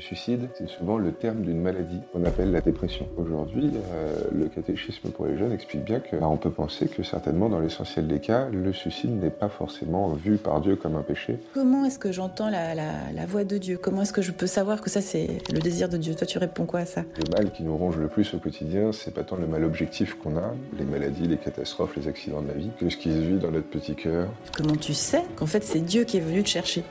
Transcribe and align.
Le 0.00 0.06
suicide, 0.06 0.48
c'est 0.56 0.66
souvent 0.66 0.96
le 0.96 1.12
terme 1.12 1.42
d'une 1.42 1.60
maladie 1.60 2.00
qu'on 2.10 2.24
appelle 2.24 2.50
la 2.52 2.62
dépression. 2.62 3.06
Aujourd'hui, 3.18 3.70
euh, 3.92 4.16
le 4.32 4.48
catéchisme 4.48 5.10
pour 5.10 5.26
les 5.26 5.36
jeunes 5.36 5.52
explique 5.52 5.84
bien 5.84 6.00
qu'on 6.00 6.38
peut 6.38 6.50
penser 6.50 6.88
que 6.88 7.02
certainement 7.02 7.50
dans 7.50 7.60
l'essentiel 7.60 8.08
des 8.08 8.18
cas, 8.18 8.48
le 8.50 8.72
suicide 8.72 9.10
n'est 9.10 9.28
pas 9.28 9.50
forcément 9.50 10.08
vu 10.14 10.38
par 10.38 10.62
Dieu 10.62 10.76
comme 10.76 10.96
un 10.96 11.02
péché. 11.02 11.38
Comment 11.52 11.84
est-ce 11.84 11.98
que 11.98 12.12
j'entends 12.12 12.48
la, 12.48 12.74
la, 12.74 13.26
voix 13.26 13.44
de 13.44 13.58
Dieu? 13.58 13.76
Comment 13.76 14.00
est-ce 14.00 14.14
que 14.14 14.22
je 14.22 14.32
peux 14.32 14.46
savoir 14.46 14.80
que 14.80 14.88
ça 14.88 15.02
c'est 15.02 15.42
le 15.52 15.58
désir 15.58 15.90
de 15.90 15.98
Dieu? 15.98 16.14
Toi 16.14 16.26
tu 16.26 16.38
réponds 16.38 16.64
quoi 16.64 16.80
à 16.80 16.86
ça? 16.86 17.02
Le 17.18 17.36
mal 17.36 17.52
qui 17.52 17.62
nous 17.62 17.76
ronge 17.76 17.98
le 17.98 18.08
plus 18.08 18.32
au 18.32 18.38
quotidien, 18.38 18.92
c'est 18.92 19.12
pas 19.12 19.22
tant 19.22 19.36
le 19.36 19.46
mal 19.46 19.64
objectif 19.64 20.14
qu'on 20.14 20.38
a, 20.38 20.54
les 20.78 20.86
maladies, 20.86 21.28
les 21.28 21.36
catastrophes, 21.36 21.94
les 21.96 22.08
accidents 22.08 22.40
de 22.40 22.48
la 22.48 22.54
vie, 22.54 22.70
que 22.78 22.88
ce 22.88 22.96
qui 22.96 23.12
se 23.12 23.18
vit 23.18 23.38
dans 23.38 23.50
notre 23.50 23.68
petit 23.68 23.94
cœur. 23.96 24.30
Comment 24.56 24.76
tu 24.76 24.94
sais 24.94 25.24
qu'en 25.36 25.44
fait 25.44 25.62
c'est 25.62 25.80
Dieu 25.80 26.04
qui 26.04 26.16
est 26.16 26.20
venu 26.20 26.42
te 26.42 26.48
chercher? 26.48 26.84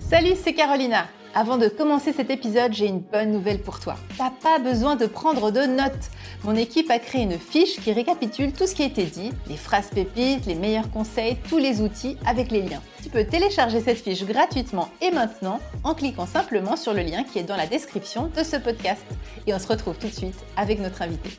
Salut, 0.00 0.34
c'est 0.34 0.52
Carolina. 0.52 1.06
Avant 1.34 1.56
de 1.56 1.66
commencer 1.68 2.12
cet 2.12 2.28
épisode, 2.28 2.74
j'ai 2.74 2.86
une 2.86 3.00
bonne 3.00 3.32
nouvelle 3.32 3.62
pour 3.62 3.80
toi. 3.80 3.96
T'as 4.18 4.30
pas 4.30 4.58
besoin 4.58 4.96
de 4.96 5.06
prendre 5.06 5.50
de 5.50 5.60
notes. 5.60 6.10
Mon 6.44 6.54
équipe 6.54 6.90
a 6.90 6.98
créé 6.98 7.22
une 7.22 7.38
fiche 7.38 7.80
qui 7.80 7.90
récapitule 7.90 8.52
tout 8.52 8.66
ce 8.66 8.74
qui 8.74 8.82
a 8.82 8.86
été 8.86 9.04
dit, 9.04 9.30
les 9.48 9.56
phrases 9.56 9.88
pépites, 9.88 10.44
les 10.44 10.54
meilleurs 10.54 10.90
conseils, 10.90 11.38
tous 11.48 11.56
les 11.56 11.80
outils 11.80 12.18
avec 12.26 12.50
les 12.50 12.60
liens. 12.60 12.82
Tu 13.02 13.08
peux 13.08 13.24
télécharger 13.24 13.80
cette 13.80 13.96
fiche 13.96 14.26
gratuitement 14.26 14.90
et 15.00 15.10
maintenant 15.10 15.60
en 15.84 15.94
cliquant 15.94 16.26
simplement 16.26 16.76
sur 16.76 16.92
le 16.92 17.00
lien 17.00 17.24
qui 17.24 17.38
est 17.38 17.44
dans 17.44 17.56
la 17.56 17.66
description 17.66 18.30
de 18.36 18.42
ce 18.42 18.56
podcast. 18.56 19.02
Et 19.46 19.54
on 19.54 19.58
se 19.58 19.68
retrouve 19.68 19.96
tout 19.96 20.08
de 20.08 20.14
suite 20.14 20.38
avec 20.58 20.80
notre 20.80 21.00
invité. 21.00 21.30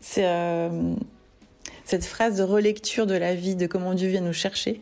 C'est 0.00 0.26
euh, 0.26 0.94
cette 1.84 2.04
phrase 2.04 2.38
de 2.38 2.42
relecture 2.42 3.06
de 3.06 3.14
la 3.14 3.36
vie, 3.36 3.54
de 3.54 3.68
comment 3.68 3.94
Dieu 3.94 4.08
vient 4.08 4.20
nous 4.20 4.32
chercher. 4.32 4.80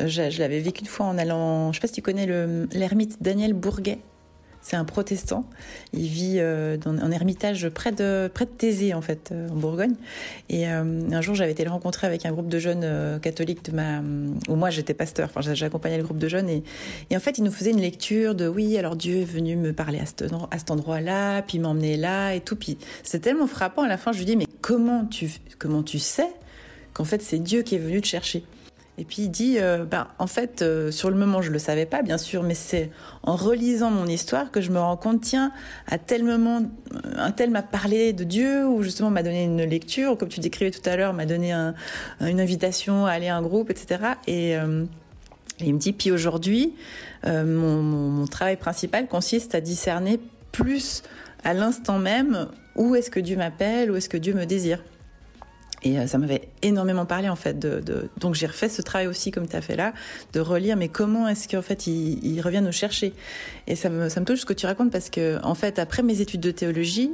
Euh, 0.00 0.06
je, 0.06 0.38
l'avais 0.38 0.60
vécu 0.60 0.80
une 0.80 0.86
fois 0.86 1.06
en 1.06 1.18
allant, 1.18 1.72
je 1.72 1.76
sais 1.76 1.80
pas 1.80 1.86
si 1.88 1.94
tu 1.94 2.02
connais 2.02 2.26
l'ermite 2.72 3.22
Daniel 3.22 3.52
Bourguet. 3.52 3.98
C'est 4.60 4.74
un 4.76 4.84
protestant. 4.84 5.44
Il 5.92 6.08
vit 6.08 6.38
euh, 6.38 6.76
dans 6.76 6.90
un 6.90 7.12
ermitage 7.12 7.68
près 7.68 7.92
de 7.92 8.28
près 8.34 8.44
de 8.44 8.50
Thésée 8.50 8.92
en 8.92 9.00
fait, 9.00 9.30
euh, 9.30 9.48
en 9.48 9.54
Bourgogne. 9.54 9.94
Et 10.48 10.66
un 10.66 11.20
jour, 11.20 11.36
j'avais 11.36 11.52
été 11.52 11.64
le 11.64 11.70
rencontrer 11.70 12.06
avec 12.06 12.26
un 12.26 12.32
groupe 12.32 12.48
de 12.48 12.58
jeunes 12.58 13.20
catholiques 13.20 13.64
de 13.70 13.76
ma, 13.76 14.00
où 14.48 14.56
moi 14.56 14.70
j'étais 14.70 14.94
pasteur. 14.94 15.30
Enfin, 15.32 15.54
j'accompagnais 15.54 15.96
le 15.96 16.02
groupe 16.02 16.18
de 16.18 16.28
jeunes 16.28 16.48
et, 16.48 16.64
et 17.08 17.16
en 17.16 17.20
fait, 17.20 17.38
il 17.38 17.44
nous 17.44 17.52
faisait 17.52 17.70
une 17.70 17.80
lecture 17.80 18.34
de 18.34 18.48
oui, 18.48 18.76
alors 18.76 18.96
Dieu 18.96 19.18
est 19.18 19.24
venu 19.24 19.56
me 19.56 19.72
parler 19.72 20.00
à 20.00 20.06
cet, 20.06 20.24
à 20.50 20.58
cet 20.58 20.70
endroit-là, 20.70 21.42
puis 21.42 21.60
m'emmener 21.60 21.96
là 21.96 22.34
et 22.34 22.40
tout. 22.40 22.56
Puis 22.56 22.78
c'est 23.04 23.20
tellement 23.20 23.46
frappant. 23.46 23.82
À 23.82 23.88
la 23.88 23.96
fin, 23.96 24.12
je 24.12 24.18
lui 24.18 24.26
dis 24.26 24.36
mais 24.36 24.46
comment 24.60 25.06
tu 25.06 25.30
comment 25.58 25.82
tu 25.82 25.98
sais 25.98 26.28
qu'en 26.92 27.04
fait 27.04 27.22
c'est 27.22 27.38
Dieu 27.38 27.62
qui 27.62 27.76
est 27.76 27.78
venu 27.78 28.00
te 28.00 28.06
chercher? 28.06 28.44
Et 28.98 29.04
puis 29.04 29.22
il 29.22 29.28
dit, 29.30 29.58
euh, 29.60 29.84
ben, 29.84 30.08
en 30.18 30.26
fait, 30.26 30.60
euh, 30.60 30.90
sur 30.90 31.08
le 31.08 31.16
moment, 31.16 31.40
je 31.40 31.52
le 31.52 31.60
savais 31.60 31.86
pas, 31.86 32.02
bien 32.02 32.18
sûr, 32.18 32.42
mais 32.42 32.54
c'est 32.54 32.90
en 33.22 33.36
relisant 33.36 33.90
mon 33.92 34.06
histoire 34.06 34.50
que 34.50 34.60
je 34.60 34.72
me 34.72 34.80
rends 34.80 34.96
compte, 34.96 35.20
tiens, 35.20 35.52
à 35.86 35.98
tel 35.98 36.24
moment, 36.24 36.62
euh, 36.92 36.98
un 37.16 37.30
tel 37.30 37.50
m'a 37.50 37.62
parlé 37.62 38.12
de 38.12 38.24
Dieu, 38.24 38.66
ou 38.66 38.82
justement 38.82 39.10
m'a 39.10 39.22
donné 39.22 39.44
une 39.44 39.62
lecture, 39.62 40.12
ou 40.12 40.16
comme 40.16 40.28
tu 40.28 40.40
décrivais 40.40 40.72
tout 40.72 40.82
à 40.84 40.96
l'heure, 40.96 41.14
m'a 41.14 41.26
donné 41.26 41.52
une 41.52 42.40
invitation 42.40 43.06
à 43.06 43.12
aller 43.12 43.28
à 43.28 43.36
un 43.36 43.42
groupe, 43.42 43.70
etc. 43.70 44.00
Et, 44.26 44.56
il 45.60 45.74
me 45.74 45.78
dit, 45.78 45.92
puis 45.92 46.12
aujourd'hui, 46.12 46.74
mon 47.24 48.26
travail 48.26 48.56
principal 48.56 49.08
consiste 49.08 49.54
à 49.54 49.60
discerner 49.60 50.20
plus 50.52 51.02
à 51.42 51.52
l'instant 51.52 51.98
même 51.98 52.48
où 52.76 52.94
est-ce 52.94 53.10
que 53.10 53.20
Dieu 53.20 53.36
m'appelle, 53.36 53.90
où 53.90 53.96
est-ce 53.96 54.08
que 54.08 54.16
Dieu 54.16 54.34
me 54.34 54.46
désire. 54.46 54.82
Et 55.82 55.98
euh, 55.98 56.06
ça 56.06 56.18
m'avait 56.18 56.48
énormément 56.62 57.06
parlé 57.06 57.28
en 57.28 57.36
fait. 57.36 57.58
De, 57.58 57.80
de... 57.80 58.08
Donc 58.18 58.34
j'ai 58.34 58.46
refait 58.46 58.68
ce 58.68 58.82
travail 58.82 59.06
aussi 59.06 59.30
comme 59.30 59.46
tu 59.46 59.56
as 59.56 59.60
fait 59.60 59.76
là, 59.76 59.92
de 60.32 60.40
relire 60.40 60.76
mais 60.76 60.88
comment 60.88 61.28
est-ce 61.28 61.48
qu'en 61.48 61.62
fait 61.62 61.86
il, 61.86 62.24
il, 62.24 62.40
revient 62.40 62.62
nous 62.62 62.72
chercher? 62.72 63.12
Et 63.66 63.76
ça 63.76 63.88
me, 63.88 64.08
ça 64.08 64.20
me 64.20 64.26
touche 64.26 64.40
ce 64.40 64.46
que 64.46 64.52
tu 64.52 64.66
racontes 64.66 64.90
parce 64.90 65.10
que 65.10 65.42
en 65.44 65.54
fait 65.54 65.78
après 65.78 66.02
mes 66.02 66.20
études 66.20 66.40
de 66.40 66.50
théologie, 66.50 67.10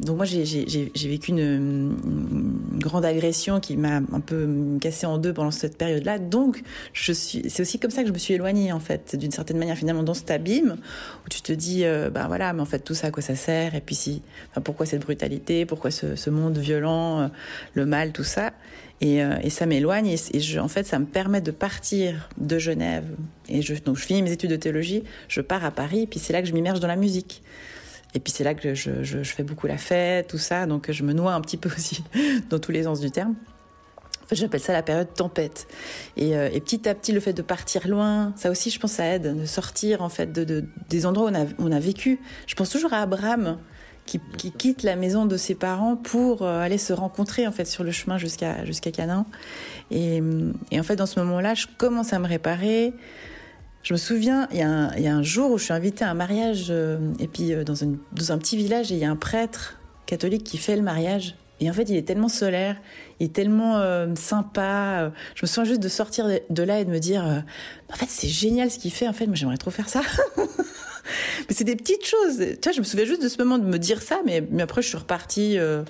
donc 0.00 0.16
moi 0.16 0.24
j'ai 0.24 1.08
vécu 1.08 1.30
une, 1.30 1.94
grande 2.78 3.04
agression 3.04 3.60
qui 3.60 3.76
m'a 3.76 3.96
un 3.96 4.20
peu 4.20 4.48
cassé 4.80 5.06
en 5.06 5.18
deux 5.18 5.32
pendant 5.32 5.50
cette 5.50 5.78
période-là. 5.78 6.18
Donc 6.18 6.62
c'est 6.94 7.60
aussi 7.60 7.78
comme 7.78 7.90
ça 7.90 8.02
que 8.02 8.08
je 8.08 8.12
me 8.12 8.18
suis 8.18 8.34
éloignée 8.34 8.72
en 8.72 8.80
fait, 8.80 9.14
d'une 9.14 9.30
certaine 9.30 9.58
manière 9.58 9.76
finalement 9.76 10.02
dans 10.02 10.14
cet 10.14 10.30
abîme 10.30 10.76
où 11.24 11.28
tu 11.28 11.42
te 11.42 11.52
dis, 11.52 11.84
euh, 11.84 12.10
ben 12.10 12.26
voilà, 12.26 12.52
mais 12.52 12.62
en 12.62 12.66
fait 12.66 12.80
tout 12.80 12.94
ça 12.94 13.08
à 13.08 13.10
quoi 13.10 13.22
ça 13.22 13.36
sert? 13.36 13.74
Et 13.74 13.80
puis 13.80 13.94
si, 13.94 14.22
pourquoi 14.64 14.86
cette 14.86 15.02
brutalité? 15.02 15.66
Pourquoi 15.66 15.90
ce, 15.90 16.30
monde 16.30 16.58
violent, 16.58 17.20
euh, 17.20 17.28
le 17.74 17.86
mal, 17.86 18.12
tout 18.12 18.24
ça? 18.24 18.52
Et, 19.00 19.22
euh, 19.22 19.48
ça 19.50 19.66
m'éloigne 19.66 20.08
et, 20.08 20.58
en 20.58 20.68
fait 20.68 20.86
ça 20.86 20.98
me 20.98 21.06
permet 21.06 21.40
de 21.40 21.50
partir 21.50 22.28
de 22.38 22.58
Genève. 22.58 23.04
Et 23.48 23.62
je, 23.62 23.74
donc 23.74 23.96
je 23.96 24.04
finis 24.04 24.22
mes 24.22 24.32
études 24.32 24.50
de 24.50 24.56
théologie, 24.56 25.04
je 25.28 25.40
pars 25.40 25.64
à 25.64 25.70
Paris 25.70 26.06
puis 26.06 26.18
c'est 26.18 26.32
là 26.32 26.40
que 26.40 26.48
je 26.48 26.54
m'immerge 26.54 26.80
dans 26.80 26.88
la 26.88 26.96
musique. 26.96 27.42
Et 28.14 28.20
puis 28.20 28.32
c'est 28.32 28.44
là 28.44 28.54
que 28.54 28.74
je, 28.74 29.02
je, 29.02 29.22
fais 29.22 29.42
beaucoup 29.42 29.66
la 29.66 29.78
fête, 29.78 30.28
tout 30.28 30.38
ça, 30.38 30.66
donc 30.66 30.90
je 30.90 31.02
me 31.02 31.12
noie 31.12 31.32
un 31.32 31.40
petit 31.40 31.56
peu 31.56 31.68
aussi 31.76 32.04
dans 32.50 32.58
tous 32.58 32.72
les 32.72 32.84
sens 32.84 33.00
du 33.00 33.10
terme. 33.10 33.34
En 34.22 34.26
fait, 34.26 34.36
j'appelle 34.36 34.60
ça 34.60 34.72
la 34.72 34.82
période 34.82 35.12
tempête. 35.14 35.66
Et, 36.16 36.36
euh, 36.36 36.48
et, 36.52 36.60
petit 36.60 36.88
à 36.88 36.94
petit, 36.94 37.12
le 37.12 37.20
fait 37.20 37.32
de 37.32 37.42
partir 37.42 37.88
loin, 37.88 38.32
ça 38.36 38.50
aussi, 38.50 38.70
je 38.70 38.78
pense, 38.78 38.92
ça 38.92 39.06
aide, 39.06 39.40
de 39.40 39.46
sortir 39.46 40.02
en 40.02 40.08
fait 40.08 40.32
de, 40.32 40.44
de 40.44 40.64
des 40.88 41.06
endroits 41.06 41.30
où 41.30 41.32
on 41.32 41.34
a, 41.34 41.46
on 41.58 41.72
a 41.72 41.80
vécu. 41.80 42.20
Je 42.46 42.54
pense 42.54 42.70
toujours 42.70 42.92
à 42.92 42.98
Abraham, 42.98 43.58
qui, 44.06 44.20
qui, 44.36 44.50
quitte 44.50 44.82
la 44.82 44.96
maison 44.96 45.26
de 45.26 45.36
ses 45.36 45.54
parents 45.54 45.96
pour 45.96 46.42
euh, 46.42 46.60
aller 46.60 46.78
se 46.78 46.92
rencontrer 46.92 47.46
en 47.46 47.52
fait 47.52 47.64
sur 47.64 47.84
le 47.84 47.92
chemin 47.92 48.18
jusqu'à 48.18 48.64
jusqu'à 48.64 48.90
Canaan. 48.90 49.26
Et, 49.90 50.22
en 50.72 50.82
fait, 50.82 50.96
dans 50.96 51.06
ce 51.06 51.20
moment-là, 51.20 51.54
je 51.54 51.66
commence 51.78 52.12
à 52.12 52.18
me 52.18 52.26
réparer. 52.26 52.92
Je 53.82 53.94
me 53.94 53.98
souviens, 53.98 54.48
il 54.52 54.58
y, 54.58 54.62
a 54.62 55.14
un, 55.14 55.22
jour 55.22 55.50
où 55.50 55.58
je 55.58 55.64
suis 55.64 55.72
invitée 55.72 56.04
à 56.04 56.10
un 56.10 56.14
mariage, 56.14 56.66
euh, 56.70 56.98
et 57.18 57.26
puis 57.26 57.52
euh, 57.52 57.64
dans, 57.64 57.82
un 57.82 58.38
petit 58.38 58.56
village, 58.56 58.92
et 58.92 58.94
il 58.94 59.00
y 59.00 59.04
a 59.04 59.10
un 59.10 59.16
prêtre 59.16 59.80
catholique 60.06 60.44
qui 60.44 60.56
fait 60.56 60.76
le 60.76 60.82
mariage. 60.82 61.34
Et 61.58 61.68
en 61.68 61.72
fait, 61.72 61.88
il 61.88 61.96
est 61.96 62.06
tellement 62.06 62.28
solaire, 62.28 62.76
il 63.18 63.26
est 63.26 63.32
tellement 63.32 63.78
euh, 63.78 64.14
sympa. 64.16 65.12
Je 65.34 65.42
me 65.42 65.46
souviens 65.46 65.64
juste 65.64 65.82
de 65.82 65.88
sortir 65.88 66.28
de 66.48 66.62
là 66.62 66.80
et 66.80 66.84
de 66.84 66.90
me 66.90 66.98
dire, 66.98 67.24
en 67.92 67.96
fait, 67.96 68.08
c'est 68.08 68.28
génial 68.28 68.70
ce 68.70 68.78
qu'il 68.78 68.92
fait. 68.92 69.06
En 69.06 69.12
fait, 69.12 69.26
moi, 69.26 69.36
j'aimerais 69.36 69.58
trop 69.58 69.70
faire 69.70 69.88
ça. 69.88 70.02
mais 71.48 71.54
c'est 71.54 71.64
des 71.64 71.76
petites 71.76 72.06
choses. 72.06 72.38
Tu 72.60 72.72
je 72.72 72.78
me 72.78 72.84
souviens 72.84 73.06
juste 73.06 73.22
de 73.22 73.28
ce 73.28 73.38
moment 73.38 73.58
de 73.58 73.64
me 73.64 73.78
dire 73.78 74.02
ça, 74.02 74.20
mais, 74.24 74.46
mais 74.50 74.62
après, 74.62 74.82
je 74.82 74.88
suis 74.88 74.98
repartie, 74.98 75.58
euh, 75.58 75.82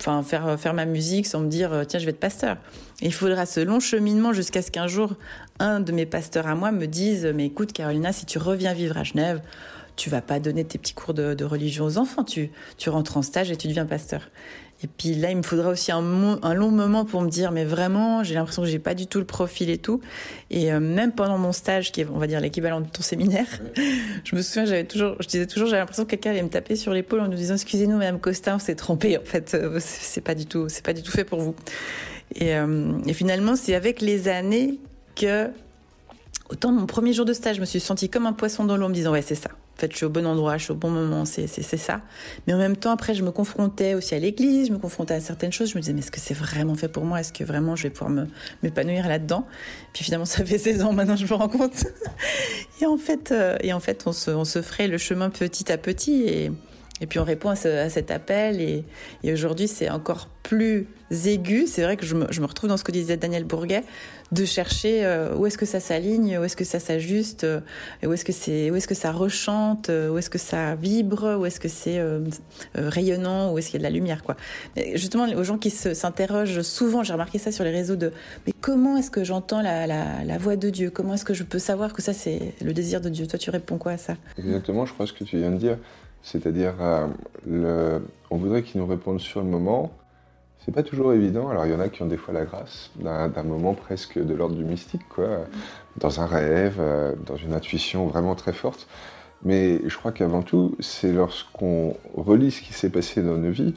faire, 0.00 0.58
faire 0.58 0.74
ma 0.74 0.84
musique 0.84 1.26
sans 1.26 1.40
me 1.40 1.48
dire, 1.48 1.84
tiens, 1.86 1.98
je 2.00 2.04
vais 2.04 2.10
être 2.10 2.20
pasteur. 2.20 2.56
Il 3.00 3.12
faudra 3.12 3.46
ce 3.46 3.60
long 3.60 3.80
cheminement 3.80 4.32
jusqu'à 4.32 4.62
ce 4.62 4.70
qu'un 4.70 4.88
jour, 4.88 5.14
un 5.58 5.80
de 5.80 5.92
mes 5.92 6.06
pasteurs 6.06 6.46
à 6.46 6.54
moi 6.54 6.72
me 6.72 6.86
dise, 6.86 7.30
mais 7.34 7.46
écoute, 7.46 7.72
Carolina, 7.72 8.12
si 8.12 8.26
tu 8.26 8.38
reviens 8.38 8.74
vivre 8.74 8.96
à 8.96 9.04
Genève, 9.04 9.40
tu 9.98 10.10
vas 10.10 10.22
pas 10.22 10.40
donner 10.40 10.64
tes 10.64 10.78
petits 10.78 10.94
cours 10.94 11.12
de, 11.12 11.34
de 11.34 11.44
religion 11.44 11.84
aux 11.84 11.98
enfants, 11.98 12.24
tu, 12.24 12.50
tu 12.76 12.88
rentres 12.88 13.16
en 13.16 13.22
stage 13.22 13.50
et 13.50 13.56
tu 13.56 13.68
deviens 13.68 13.86
pasteur. 13.86 14.28
Et 14.82 14.86
puis 14.86 15.14
là, 15.14 15.30
il 15.30 15.36
me 15.36 15.42
faudra 15.42 15.70
aussi 15.70 15.90
un, 15.90 16.00
long 16.00 16.70
moment 16.70 17.04
pour 17.04 17.20
me 17.20 17.28
dire, 17.28 17.50
mais 17.50 17.64
vraiment, 17.64 18.22
j'ai 18.22 18.34
l'impression 18.34 18.62
que 18.62 18.68
j'ai 18.68 18.78
pas 18.78 18.94
du 18.94 19.08
tout 19.08 19.18
le 19.18 19.24
profil 19.24 19.70
et 19.70 19.78
tout. 19.78 20.00
Et 20.50 20.72
euh, 20.72 20.78
même 20.78 21.12
pendant 21.12 21.36
mon 21.36 21.50
stage, 21.50 21.90
qui 21.90 22.02
est, 22.02 22.06
on 22.06 22.18
va 22.18 22.28
dire, 22.28 22.40
l'équivalent 22.40 22.80
de 22.80 22.88
ton 22.88 23.02
séminaire, 23.02 23.48
je 24.24 24.36
me 24.36 24.42
souviens, 24.42 24.66
j'avais 24.66 24.84
toujours, 24.84 25.16
je 25.18 25.26
disais 25.26 25.46
toujours, 25.46 25.66
j'avais 25.66 25.80
l'impression 25.80 26.04
que 26.04 26.10
quelqu'un 26.10 26.30
allait 26.30 26.44
me 26.44 26.48
taper 26.48 26.76
sur 26.76 26.92
l'épaule 26.92 27.20
en 27.20 27.28
nous 27.28 27.34
disant, 27.34 27.54
excusez-nous, 27.54 27.96
Madame 27.96 28.20
Costa, 28.20 28.54
on 28.54 28.60
s'est 28.60 28.76
trompé. 28.76 29.18
En 29.18 29.24
fait, 29.24 29.54
euh, 29.54 29.78
c'est 29.80 30.20
pas 30.20 30.36
du 30.36 30.46
tout, 30.46 30.68
c'est 30.68 30.84
pas 30.84 30.92
du 30.92 31.02
tout 31.02 31.12
fait 31.12 31.24
pour 31.24 31.40
vous. 31.40 31.56
Et, 32.36 32.54
euh, 32.54 32.92
et 33.04 33.14
finalement, 33.14 33.56
c'est 33.56 33.74
avec 33.74 34.00
les 34.00 34.28
années 34.28 34.78
que, 35.16 35.50
autant 36.50 36.70
mon 36.70 36.86
premier 36.86 37.12
jour 37.12 37.24
de 37.24 37.32
stage, 37.32 37.56
je 37.56 37.60
me 37.60 37.66
suis 37.66 37.80
sentie 37.80 38.08
comme 38.08 38.26
un 38.26 38.32
poisson 38.32 38.64
dans 38.64 38.76
l'eau 38.76 38.86
en 38.86 38.90
me 38.90 38.94
disant, 38.94 39.10
ouais, 39.10 39.22
c'est 39.22 39.34
ça. 39.34 39.50
En 39.78 39.80
fait, 39.82 39.92
je 39.92 39.98
suis 39.98 40.06
au 40.06 40.10
bon 40.10 40.26
endroit, 40.26 40.56
je 40.56 40.64
suis 40.64 40.72
au 40.72 40.76
bon 40.76 40.90
moment, 40.90 41.24
c'est 41.24 41.46
ça. 41.46 42.00
Mais 42.46 42.52
en 42.52 42.58
même 42.58 42.76
temps, 42.76 42.90
après, 42.90 43.14
je 43.14 43.22
me 43.22 43.30
confrontais 43.30 43.94
aussi 43.94 44.12
à 44.12 44.18
l'église, 44.18 44.66
je 44.66 44.72
me 44.72 44.78
confrontais 44.78 45.14
à 45.14 45.20
certaines 45.20 45.52
choses. 45.52 45.70
Je 45.70 45.76
me 45.76 45.80
disais, 45.80 45.92
mais 45.92 46.00
est-ce 46.00 46.10
que 46.10 46.18
c'est 46.18 46.34
vraiment 46.34 46.74
fait 46.74 46.88
pour 46.88 47.04
moi? 47.04 47.20
Est-ce 47.20 47.32
que 47.32 47.44
vraiment 47.44 47.76
je 47.76 47.84
vais 47.84 47.90
pouvoir 47.90 48.26
m'épanouir 48.64 49.06
là-dedans? 49.06 49.46
Puis 49.92 50.02
finalement, 50.02 50.24
ça 50.24 50.44
fait 50.44 50.58
16 50.68 50.82
ans 50.82 50.92
maintenant, 50.92 51.14
je 51.14 51.24
me 51.26 51.32
rends 51.32 51.48
compte. 51.48 51.84
et 52.80 52.86
en 52.86 52.96
fait, 52.96 53.30
euh, 53.30 53.56
et 53.60 53.72
en 53.72 53.78
fait 53.78 54.02
on, 54.06 54.12
se, 54.12 54.32
on 54.32 54.44
se 54.44 54.62
ferait 54.62 54.88
le 54.88 54.98
chemin 54.98 55.30
petit 55.30 55.70
à 55.70 55.78
petit. 55.78 56.24
Et, 56.24 56.50
et 57.00 57.06
puis 57.06 57.20
on 57.20 57.24
répond 57.24 57.50
à, 57.50 57.54
ce, 57.54 57.68
à 57.68 57.88
cet 57.88 58.10
appel. 58.10 58.60
Et, 58.60 58.84
et 59.22 59.32
aujourd'hui, 59.32 59.68
c'est 59.68 59.90
encore 59.90 60.28
plus 60.42 60.88
aigu. 61.24 61.66
C'est 61.66 61.82
vrai 61.82 61.96
que 61.96 62.06
je 62.06 62.14
me, 62.14 62.26
je 62.30 62.40
me, 62.40 62.46
retrouve 62.46 62.68
dans 62.68 62.76
ce 62.76 62.84
que 62.84 62.92
disait 62.92 63.16
Daniel 63.16 63.44
Bourguet, 63.44 63.84
de 64.32 64.44
chercher 64.44 65.04
euh, 65.04 65.34
où 65.34 65.46
est-ce 65.46 65.56
que 65.56 65.66
ça 65.66 65.80
s'aligne, 65.80 66.38
où 66.38 66.44
est-ce 66.44 66.56
que 66.56 66.64
ça 66.64 66.80
s'ajuste, 66.80 67.44
euh, 67.44 67.60
où 68.04 68.12
est-ce 68.12 68.24
que 68.24 68.32
c'est, 68.32 68.70
où 68.70 68.76
est-ce 68.76 68.88
que 68.88 68.94
ça 68.94 69.10
rechante, 69.10 69.88
euh, 69.88 70.10
où 70.10 70.18
est-ce 70.18 70.28
que 70.28 70.38
ça 70.38 70.74
vibre, 70.74 71.38
où 71.38 71.46
est-ce 71.46 71.60
que 71.60 71.68
c'est 71.68 71.98
euh, 71.98 72.20
euh, 72.76 72.88
rayonnant, 72.88 73.52
où 73.52 73.58
est-ce 73.58 73.70
qu'il 73.70 73.74
y 73.74 73.84
a 73.84 73.88
de 73.88 73.92
la 73.92 73.96
lumière, 73.96 74.22
quoi. 74.22 74.36
Justement, 74.94 75.24
aux 75.24 75.44
gens 75.44 75.58
qui 75.58 75.70
s'interrogent 75.70 76.60
souvent, 76.62 77.02
j'ai 77.02 77.12
remarqué 77.12 77.38
ça 77.38 77.52
sur 77.52 77.64
les 77.64 77.70
réseaux 77.70 77.96
de, 77.96 78.12
mais 78.46 78.52
comment 78.60 78.96
est-ce 78.96 79.10
que 79.10 79.24
j'entends 79.24 79.62
la, 79.62 79.86
la, 79.86 80.24
la, 80.24 80.38
voix 80.38 80.56
de 80.56 80.68
Dieu? 80.68 80.90
Comment 80.90 81.14
est-ce 81.14 81.24
que 81.24 81.34
je 81.34 81.44
peux 81.44 81.58
savoir 81.58 81.92
que 81.92 82.02
ça 82.02 82.12
c'est 82.12 82.54
le 82.62 82.72
désir 82.74 83.00
de 83.00 83.08
Dieu? 83.08 83.26
Toi, 83.26 83.38
tu 83.38 83.50
réponds 83.50 83.78
quoi 83.78 83.92
à 83.92 83.98
ça? 83.98 84.16
Exactement, 84.38 84.84
je 84.84 84.92
crois 84.92 85.06
ce 85.06 85.12
que 85.12 85.24
tu 85.24 85.38
viens 85.38 85.50
de 85.50 85.56
dire. 85.56 85.78
C'est-à-dire, 86.22 86.74
le... 87.46 88.02
on 88.30 88.36
voudrait 88.36 88.62
qu'ils 88.62 88.80
nous 88.80 88.86
répondent 88.86 89.20
sur 89.20 89.40
le 89.40 89.46
moment, 89.46 89.92
c'est 90.68 90.74
pas 90.74 90.82
toujours 90.82 91.14
évident. 91.14 91.48
Alors 91.48 91.64
il 91.64 91.72
y 91.72 91.74
en 91.74 91.80
a 91.80 91.88
qui 91.88 92.02
ont 92.02 92.06
des 92.06 92.18
fois 92.18 92.34
la 92.34 92.44
grâce 92.44 92.90
d'un 92.96 93.42
moment 93.42 93.72
presque 93.72 94.22
de 94.22 94.34
l'ordre 94.34 94.54
du 94.54 94.64
mystique, 94.64 95.08
quoi, 95.08 95.46
dans 95.96 96.20
un 96.20 96.26
rêve, 96.26 96.76
euh, 96.78 97.14
dans 97.24 97.36
une 97.36 97.54
intuition 97.54 98.06
vraiment 98.06 98.34
très 98.34 98.52
forte. 98.52 98.86
Mais 99.42 99.80
je 99.86 99.96
crois 99.96 100.12
qu'avant 100.12 100.42
tout, 100.42 100.76
c'est 100.78 101.10
lorsqu'on 101.10 101.96
relit 102.14 102.50
ce 102.50 102.60
qui 102.60 102.74
s'est 102.74 102.90
passé 102.90 103.22
dans 103.22 103.38
nos 103.38 103.50
vies, 103.50 103.72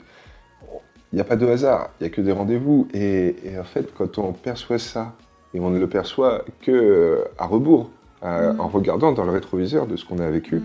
il 1.13 1.15
n'y 1.15 1.21
a 1.21 1.23
pas 1.23 1.37
de 1.37 1.47
hasard, 1.47 1.91
il 2.01 2.03
n'y 2.03 2.07
a 2.07 2.09
que 2.09 2.19
des 2.19 2.33
rendez-vous. 2.33 2.89
Et, 2.93 3.35
en 3.57 3.63
fait, 3.63 3.93
quand 3.93 4.17
on 4.17 4.33
perçoit 4.33 4.79
ça, 4.79 5.13
et 5.53 5.61
on 5.61 5.69
ne 5.69 5.79
le 5.79 5.87
perçoit 5.87 6.43
que 6.61 6.71
euh, 6.71 7.23
à 7.37 7.45
rebours, 7.45 7.89
mm. 8.21 8.59
en 8.59 8.67
regardant 8.67 9.13
dans 9.13 9.23
le 9.23 9.31
rétroviseur 9.31 9.87
de 9.87 9.95
ce 9.95 10.03
qu'on 10.03 10.19
a 10.19 10.29
vécu, 10.29 10.57
mm. 10.57 10.63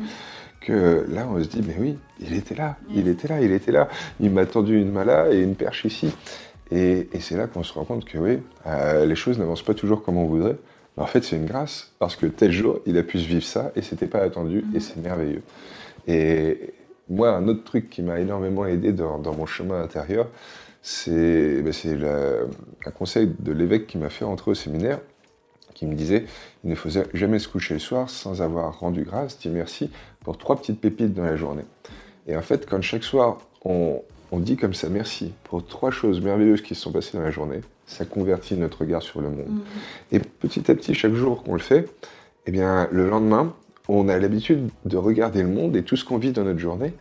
Que 0.60 1.06
là, 1.08 1.26
on 1.30 1.42
se 1.42 1.48
dit, 1.48 1.62
mais 1.66 1.76
oui, 1.78 1.96
il 2.20 2.34
était 2.34 2.54
là, 2.54 2.76
il 2.94 3.08
était 3.08 3.28
là, 3.28 3.40
il 3.40 3.52
était 3.52 3.72
là. 3.72 3.88
Il 4.20 4.30
m'a 4.30 4.46
tendu 4.46 4.80
une 4.80 4.90
mala 4.90 5.32
et 5.32 5.40
une 5.40 5.54
perche 5.54 5.84
ici. 5.84 6.14
Et, 6.70 7.08
c'est 7.20 7.36
là 7.36 7.46
qu'on 7.46 7.62
se 7.62 7.72
rend 7.72 7.84
compte 7.84 8.04
que 8.04 8.18
oui, 8.18 8.38
euh, 8.66 9.06
les 9.06 9.14
choses 9.14 9.38
n'avancent 9.38 9.62
pas 9.62 9.74
toujours 9.74 10.02
comme 10.02 10.16
on 10.16 10.26
voudrait. 10.26 10.56
Mais 10.96 11.02
en 11.02 11.06
fait, 11.06 11.22
c'est 11.22 11.36
une 11.36 11.46
grâce, 11.46 11.92
parce 11.98 12.16
que 12.16 12.26
tel 12.26 12.52
jour, 12.52 12.80
il 12.86 12.96
a 12.98 13.02
pu 13.02 13.18
se 13.18 13.26
vivre 13.26 13.44
ça, 13.44 13.70
et 13.76 13.82
c'était 13.82 14.06
pas 14.06 14.20
attendu, 14.20 14.64
et 14.74 14.78
mm. 14.78 14.80
c'est 14.80 14.96
merveilleux. 14.96 15.42
Et, 16.08 16.74
moi, 17.08 17.30
un 17.30 17.46
autre 17.48 17.64
truc 17.64 17.88
qui 17.88 18.02
m'a 18.02 18.18
énormément 18.18 18.66
aidé 18.66 18.92
dans, 18.92 19.20
mon 19.20 19.46
chemin 19.46 19.80
intérieur, 19.80 20.28
c'est 20.82 21.62
ben 21.62 21.72
un 22.84 22.90
conseil 22.90 23.30
de 23.38 23.52
l'évêque 23.52 23.86
qui 23.86 23.98
m'a 23.98 24.08
fait 24.08 24.24
entrer 24.24 24.52
au 24.52 24.54
séminaire, 24.54 25.00
qui 25.76 25.86
me 25.86 25.94
disait 25.94 26.24
il 26.64 26.70
ne 26.70 26.74
faut 26.74 26.88
jamais 27.14 27.38
se 27.38 27.48
coucher 27.48 27.74
le 27.74 27.80
soir 27.80 28.08
sans 28.10 28.42
avoir 28.42 28.80
rendu 28.80 29.04
grâce, 29.04 29.38
dit 29.38 29.50
merci 29.50 29.90
pour 30.20 30.38
trois 30.38 30.56
petites 30.56 30.80
pépites 30.80 31.14
dans 31.14 31.24
la 31.24 31.36
journée. 31.36 31.64
Et 32.26 32.36
en 32.36 32.42
fait, 32.42 32.66
quand 32.66 32.80
chaque 32.82 33.04
soir, 33.04 33.38
on, 33.64 34.02
dit 34.32 34.56
comme 34.56 34.74
ça 34.74 34.88
merci 34.88 35.32
pour 35.44 35.64
trois 35.64 35.90
choses 35.90 36.20
merveilleuses 36.20 36.60
qui 36.60 36.74
se 36.74 36.82
sont 36.82 36.92
passées 36.92 37.16
dans 37.16 37.22
la 37.22 37.30
journée, 37.30 37.60
ça 37.86 38.04
convertit 38.04 38.54
notre 38.54 38.80
regard 38.80 39.02
sur 39.02 39.20
le 39.20 39.30
monde. 39.30 39.48
Mmh. 39.48 40.14
Et 40.16 40.18
petit 40.18 40.70
à 40.70 40.74
petit, 40.74 40.94
chaque 40.94 41.14
jour 41.14 41.42
qu'on 41.42 41.54
le 41.54 41.60
fait, 41.60 41.88
eh 42.46 42.50
bien, 42.50 42.88
le 42.90 43.08
lendemain, 43.08 43.54
on 43.88 44.08
a 44.08 44.18
l'habitude 44.18 44.68
de 44.84 44.96
regarder 44.96 45.42
le 45.42 45.48
monde 45.48 45.76
et 45.76 45.82
tout 45.82 45.96
ce 45.96 46.04
qu'on 46.04 46.18
vit 46.18 46.32
dans 46.32 46.44
notre 46.44 46.58
journée 46.58 46.92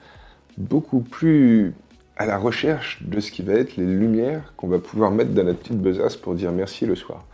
beaucoup 0.57 1.01
plus 1.01 1.73
à 2.17 2.25
la 2.25 2.37
recherche 2.37 3.03
de 3.03 3.19
ce 3.19 3.31
qui 3.31 3.41
va 3.41 3.53
être 3.53 3.75
les 3.75 3.85
lumières 3.85 4.53
qu'on 4.55 4.67
va 4.67 4.79
pouvoir 4.79 5.11
mettre 5.11 5.31
dans 5.31 5.43
notre 5.43 5.59
petite 5.59 5.81
besace 5.81 6.15
pour 6.15 6.35
dire 6.35 6.51
merci 6.51 6.85
le 6.85 6.95
soir. 6.95 7.25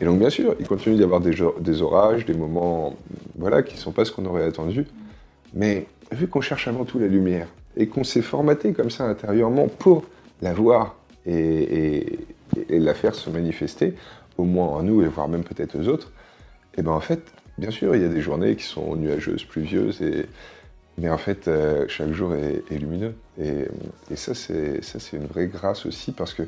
Et 0.00 0.04
donc 0.04 0.18
bien 0.18 0.30
sûr, 0.30 0.54
il 0.58 0.66
continue 0.66 0.96
d'y 0.96 1.02
avoir 1.02 1.20
des, 1.20 1.82
orages, 1.82 2.24
des 2.24 2.34
moments 2.34 2.96
voilà, 3.36 3.62
qui 3.62 3.74
ne 3.74 3.80
sont 3.80 3.92
pas 3.92 4.04
ce 4.04 4.12
qu'on 4.12 4.24
aurait 4.24 4.44
attendu. 4.44 4.86
Mais 5.52 5.86
vu 6.12 6.26
qu'on 6.26 6.40
cherche 6.40 6.68
avant 6.68 6.84
tout 6.84 6.98
la 6.98 7.06
lumière 7.06 7.48
et 7.76 7.86
qu'on 7.86 8.04
s'est 8.04 8.22
formaté 8.22 8.72
comme 8.72 8.90
ça 8.90 9.04
intérieurement 9.04 9.68
pour 9.68 10.04
la 10.42 10.54
voir 10.54 10.96
et, 11.26 12.18
la 12.68 12.94
faire 12.94 13.14
se 13.14 13.30
manifester, 13.30 13.94
au 14.38 14.44
moins 14.44 14.68
en 14.68 14.82
nous 14.82 15.02
et 15.02 15.06
voire 15.06 15.28
même 15.28 15.44
peut-être 15.44 15.78
aux 15.78 15.86
autres, 15.86 16.10
et 16.74 16.80
eh 16.80 16.82
ben 16.82 16.92
en 16.92 17.00
fait, 17.00 17.20
Bien 17.60 17.70
sûr, 17.70 17.94
il 17.94 18.00
y 18.00 18.04
a 18.06 18.08
des 18.08 18.22
journées 18.22 18.56
qui 18.56 18.64
sont 18.64 18.96
nuageuses, 18.96 19.44
pluvieuses, 19.44 20.00
et... 20.00 20.24
mais 20.96 21.10
en 21.10 21.18
fait, 21.18 21.46
euh, 21.46 21.84
chaque 21.88 22.10
jour 22.12 22.34
est, 22.34 22.64
lumineux. 22.70 23.14
Et, 23.38 23.66
ça, 24.16 24.34
c'est 24.34 24.80
une 25.12 25.26
vraie 25.26 25.46
grâce 25.46 25.84
aussi, 25.84 26.12
parce 26.12 26.32
que, 26.32 26.44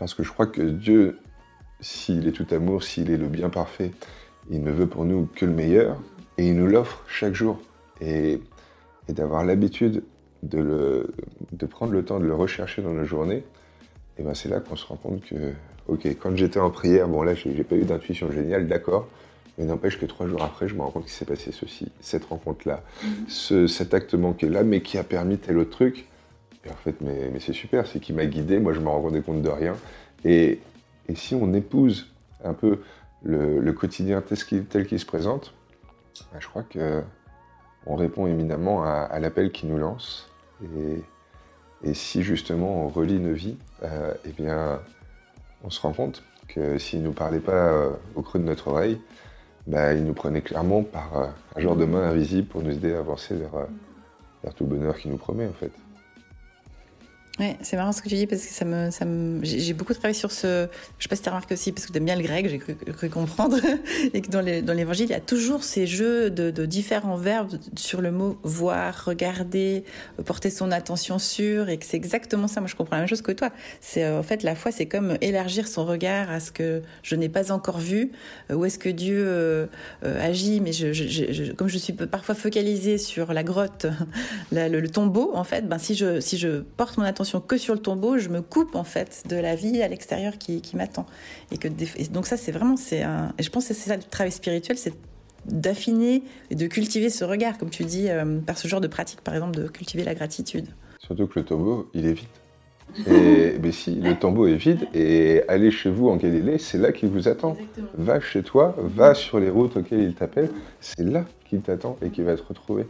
parce 0.00 0.14
que 0.14 0.24
je 0.24 0.32
crois 0.32 0.48
que 0.48 0.62
Dieu, 0.62 1.16
s'il 1.80 2.26
est 2.26 2.32
tout 2.32 2.46
amour, 2.50 2.82
s'il 2.82 3.10
est 3.10 3.16
le 3.16 3.26
bien 3.26 3.48
parfait, 3.48 3.90
il 4.50 4.62
ne 4.62 4.70
veut 4.70 4.86
pour 4.86 5.04
nous 5.04 5.28
que 5.34 5.44
le 5.44 5.52
meilleur, 5.52 5.98
et 6.38 6.48
il 6.48 6.56
nous 6.56 6.66
l'offre 6.66 7.02
chaque 7.06 7.34
jour. 7.34 7.58
Et, 8.00 8.40
d'avoir 9.08 9.44
l'habitude 9.44 10.04
de, 10.44 11.12
prendre 11.68 11.92
le 11.92 12.04
temps 12.04 12.20
de 12.20 12.26
le 12.26 12.34
rechercher 12.34 12.80
dans 12.80 12.92
nos 12.92 13.04
journées, 13.04 13.42
et 14.18 14.22
ben 14.22 14.34
c'est 14.34 14.48
là 14.48 14.60
qu'on 14.60 14.76
se 14.76 14.86
rend 14.86 14.94
compte 14.94 15.22
que, 15.24 15.52
ok, 15.88 16.06
quand 16.20 16.36
j'étais 16.36 16.60
en 16.60 16.70
prière, 16.70 17.08
bon 17.08 17.22
là, 17.22 17.34
j'ai 17.34 17.64
pas 17.64 17.74
eu 17.74 17.82
d'intuition 17.82 18.30
géniale, 18.30 18.68
d'accord, 18.68 19.08
mais 19.58 19.64
n'empêche 19.64 19.98
que 19.98 20.06
trois 20.06 20.28
jours 20.28 20.44
après, 20.44 20.68
je 20.68 20.76
me 20.76 20.82
rends 20.82 20.90
compte 20.90 21.04
qu'il 21.04 21.12
s'est 21.12 21.24
passé 21.24 21.50
ceci, 21.50 21.90
cette 22.00 22.24
rencontre-là, 22.24 22.84
ce, 23.26 23.66
cet 23.66 23.94
acte 23.94 24.14
manqué-là, 24.14 24.62
mais 24.62 24.80
qui 24.80 24.96
a 24.96 25.02
permis 25.02 25.38
tel 25.38 25.58
autre 25.58 25.70
truc. 25.70 26.06
Et 26.64 26.70
en 26.70 26.76
fait, 26.76 27.00
mais, 27.00 27.32
c'est 27.40 27.52
super, 27.52 27.86
c'est 27.86 27.98
qui 27.98 28.12
m'a 28.12 28.26
guidé, 28.26 28.60
moi 28.60 28.74
je 28.74 28.80
me 28.80 28.88
rendais 28.88 29.22
compte 29.22 29.42
de 29.42 29.48
rien. 29.48 29.74
Si 31.14 31.34
on 31.34 31.52
épouse 31.52 32.12
un 32.44 32.54
peu 32.54 32.80
le, 33.22 33.72
quotidien 33.72 34.22
tel 34.22 34.86
qu'il 34.86 35.00
se 35.00 35.06
présente, 35.06 35.54
bah, 36.32 36.38
je 36.40 36.48
crois 36.48 36.64
qu'on 36.64 37.96
répond 37.96 38.26
éminemment 38.26 38.84
à, 38.84 39.18
l'appel 39.20 39.52
qui 39.52 39.66
nous 39.66 39.78
lance. 39.78 40.30
Et, 40.62 41.02
si 41.94 42.22
justement 42.22 42.84
on 42.84 42.88
relie 42.88 43.18
nos 43.18 43.32
vies, 43.32 43.56
euh, 43.82 44.12
eh 44.26 44.32
bien, 44.32 44.80
on 45.64 45.70
se 45.70 45.80
rend 45.80 45.92
compte 45.92 46.22
que 46.46 46.76
s'il 46.76 47.00
ne 47.00 47.06
nous 47.06 47.12
parlait 47.12 47.40
pas 47.40 47.52
euh, 47.52 47.90
au 48.14 48.22
creux 48.22 48.38
de 48.38 48.44
notre 48.44 48.68
oreille, 48.68 49.00
bah, 49.66 49.94
il 49.94 50.04
nous 50.04 50.12
prenait 50.12 50.42
clairement 50.42 50.82
par 50.82 51.16
euh, 51.16 51.26
un 51.56 51.60
genre 51.60 51.76
de 51.76 51.86
main 51.86 52.02
invisible 52.02 52.48
pour 52.48 52.62
nous 52.62 52.72
aider 52.72 52.92
à 52.92 52.98
avancer 52.98 53.34
vers, 53.34 53.66
vers 54.44 54.54
tout 54.54 54.64
le 54.64 54.76
bonheur 54.76 54.96
qu'il 54.98 55.10
nous 55.10 55.16
promet 55.16 55.46
en 55.46 55.52
fait. 55.52 55.72
Ouais, 57.40 57.56
c'est 57.62 57.76
marrant 57.76 57.92
ce 57.92 58.02
que 58.02 58.08
tu 58.10 58.16
dis 58.16 58.26
parce 58.26 58.44
que 58.44 58.52
ça 58.52 58.66
me, 58.66 58.90
ça 58.90 59.06
me... 59.06 59.42
j'ai 59.42 59.72
beaucoup 59.72 59.94
travaillé 59.94 60.12
sur 60.12 60.30
ce. 60.30 60.68
Je 60.98 61.04
sais 61.04 61.08
pas 61.08 61.16
si 61.16 61.22
tu 61.22 61.30
remarqué 61.30 61.54
aussi 61.54 61.72
parce 61.72 61.86
que 61.86 61.92
tu 61.92 61.96
aimes 61.96 62.04
bien 62.04 62.16
le 62.16 62.22
grec, 62.22 62.46
j'ai 62.50 62.58
cru, 62.58 63.08
comprendre 63.08 63.56
et 64.12 64.20
que 64.20 64.30
dans 64.30 64.74
l'évangile 64.74 65.06
il 65.06 65.12
y 65.12 65.14
a 65.14 65.20
toujours 65.20 65.64
ces 65.64 65.86
jeux 65.86 66.28
de, 66.28 66.66
différents 66.66 67.16
verbes 67.16 67.58
sur 67.76 68.02
le 68.02 68.12
mot 68.12 68.38
voir, 68.42 69.06
regarder, 69.06 69.84
porter 70.26 70.50
son 70.50 70.70
attention 70.70 71.18
sur 71.18 71.70
et 71.70 71.78
que 71.78 71.86
c'est 71.86 71.96
exactement 71.96 72.46
ça. 72.46 72.60
Moi 72.60 72.68
je 72.68 72.76
comprends 72.76 72.96
la 72.96 73.02
même 73.02 73.08
chose 73.08 73.22
que 73.22 73.32
toi. 73.32 73.48
C'est 73.80 74.04
euh, 74.04 74.18
en 74.18 74.22
fait 74.22 74.42
la 74.42 74.54
foi, 74.54 74.70
c'est 74.70 74.84
comme 74.84 75.16
élargir 75.22 75.66
son 75.66 75.86
regard 75.86 76.30
à 76.30 76.40
ce 76.40 76.52
que 76.52 76.82
je 77.02 77.16
n'ai 77.16 77.30
pas 77.30 77.52
encore 77.52 77.78
vu. 77.78 78.12
Euh, 78.50 78.54
où 78.54 78.66
est-ce 78.66 78.78
que 78.78 78.90
Dieu 78.90 79.24
euh, 79.26 79.66
agit 80.02 80.60
Mais 80.60 80.74
je, 80.74 81.52
comme 81.52 81.68
je 81.68 81.78
suis 81.78 81.94
parfois 81.94 82.34
focalisée 82.34 82.98
sur 82.98 83.32
la 83.32 83.44
grotte, 83.44 83.86
le, 84.52 84.68
le, 84.68 84.88
tombeau 84.90 85.30
en 85.32 85.44
fait, 85.44 85.66
ben 85.66 85.78
si 85.78 85.94
je 85.94 86.20
si 86.20 86.36
je 86.36 86.60
porte 86.76 86.98
mon 86.98 87.04
attention 87.04 87.29
que 87.38 87.56
sur 87.56 87.74
le 87.74 87.80
tombeau, 87.80 88.18
je 88.18 88.28
me 88.28 88.42
coupe 88.42 88.74
en 88.74 88.84
fait 88.84 89.22
de 89.28 89.36
la 89.36 89.54
vie 89.54 89.82
à 89.82 89.88
l'extérieur 89.88 90.38
qui, 90.38 90.62
m'attend. 90.74 91.06
Et 91.52 91.58
que 91.58 91.68
donc 92.10 92.26
ça 92.26 92.36
c'est 92.36 92.52
vraiment 92.52 92.76
c'est 92.76 93.02
un 93.02 93.32
et 93.38 93.42
je 93.42 93.50
pense 93.50 93.68
que 93.68 93.74
c'est 93.74 93.88
ça 93.88 93.96
le 93.96 94.02
travail 94.02 94.32
spirituel, 94.32 94.76
c'est 94.76 94.94
d'affiner 95.46 96.22
et 96.50 96.54
de 96.54 96.66
cultiver 96.66 97.10
ce 97.10 97.24
regard, 97.24 97.58
comme 97.58 97.70
tu 97.70 97.84
dis, 97.84 98.08
euh, 98.08 98.40
par 98.40 98.58
ce 98.58 98.68
genre 98.68 98.80
de 98.80 98.88
pratique, 98.88 99.20
par 99.22 99.34
exemple, 99.34 99.58
de 99.58 99.68
cultiver 99.68 100.04
la 100.04 100.14
gratitude. 100.14 100.66
Surtout 100.98 101.26
que 101.26 101.38
le 101.38 101.44
tombeau, 101.44 101.88
il 101.94 102.06
est 102.06 102.12
vide. 102.12 102.26
Et 103.06 103.56
mais 103.62 103.72
si 103.72 103.94
le 103.94 104.18
tombeau 104.18 104.46
est 104.46 104.56
vide, 104.56 104.86
et 104.94 105.42
allez 105.48 105.70
chez 105.70 105.90
vous 105.90 106.08
en 106.08 106.16
Galilée, 106.16 106.58
c'est 106.58 106.78
là 106.78 106.92
qu'il 106.92 107.08
vous 107.08 107.28
attend. 107.28 107.56
Va 107.94 108.20
chez 108.20 108.42
toi, 108.42 108.74
va 108.78 109.14
sur 109.14 109.40
les 109.40 109.50
routes 109.50 109.76
auxquelles 109.76 110.02
il 110.02 110.14
t'appelle, 110.14 110.50
c'est 110.80 111.04
là 111.04 111.24
qu'il 111.48 111.60
t'attend 111.60 111.96
et 112.02 112.10
qu'il 112.10 112.24
va 112.24 112.36
te 112.36 112.42
retrouver. 112.42 112.86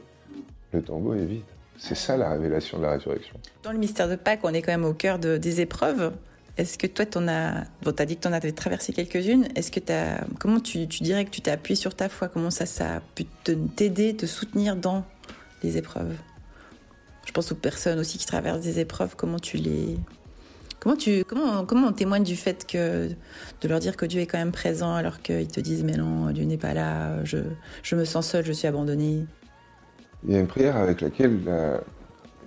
Le 0.72 0.82
tombeau 0.82 1.14
est 1.14 1.24
vide. 1.24 1.42
C'est 1.80 1.94
ça 1.94 2.16
la 2.18 2.30
révélation 2.30 2.78
de 2.78 2.82
la 2.82 2.92
résurrection. 2.92 3.34
Dans 3.62 3.72
le 3.72 3.78
mystère 3.78 4.06
de 4.06 4.14
Pâques, 4.14 4.40
on 4.42 4.52
est 4.52 4.60
quand 4.60 4.72
même 4.72 4.84
au 4.84 4.92
cœur 4.92 5.18
des 5.18 5.60
épreuves. 5.62 6.12
Est-ce 6.58 6.76
que 6.76 6.86
toi, 6.86 7.06
tu 7.06 7.18
as, 7.18 8.04
dit 8.04 8.16
que 8.16 8.20
tu 8.20 8.28
en 8.28 8.32
avais 8.34 8.52
traversé 8.52 8.92
quelques-unes. 8.92 9.48
Est-ce 9.56 9.72
que 9.72 9.80
comment 10.38 10.60
tu, 10.60 10.86
dirais 10.86 11.24
que 11.24 11.30
tu 11.30 11.40
t'es 11.40 11.50
appuyé 11.50 11.76
sur 11.76 11.94
ta 11.94 12.10
foi? 12.10 12.28
Comment 12.28 12.50
ça, 12.50 12.66
ça 12.66 12.96
a 12.96 13.00
pu 13.00 13.24
t'aider, 13.24 14.14
te 14.14 14.26
soutenir 14.26 14.76
dans 14.76 15.04
les 15.62 15.78
épreuves? 15.78 16.14
Je 17.24 17.32
pense 17.32 17.50
aux 17.50 17.56
personnes 17.56 17.98
aussi 17.98 18.18
qui 18.18 18.26
traversent 18.26 18.60
des 18.60 18.78
épreuves. 18.78 19.16
Comment 19.16 19.38
tu 19.38 19.56
les, 19.56 19.96
comment 20.80 20.96
tu, 20.96 21.24
comment, 21.24 21.64
comment 21.64 21.88
on 21.88 21.92
témoigne 21.92 22.24
du 22.24 22.36
fait 22.36 22.66
que 22.66 23.08
de 23.08 23.68
leur 23.68 23.80
dire 23.80 23.96
que 23.96 24.04
Dieu 24.04 24.20
est 24.20 24.26
quand 24.26 24.38
même 24.38 24.52
présent 24.52 24.94
alors 24.94 25.22
qu'ils 25.22 25.48
te 25.48 25.60
disent 25.60 25.84
mais 25.84 25.96
non, 25.96 26.30
Dieu 26.30 26.44
n'est 26.44 26.58
pas 26.58 26.74
là. 26.74 27.24
Je, 27.24 27.38
je 27.82 27.96
me 27.96 28.04
sens 28.04 28.26
seul, 28.28 28.44
je 28.44 28.52
suis 28.52 28.68
abandonné? 28.68 29.24
Il 30.26 30.34
y 30.34 30.36
a 30.36 30.40
une 30.40 30.46
prière 30.46 30.76
avec 30.76 31.00
laquelle 31.00 31.40
euh, 31.46 31.78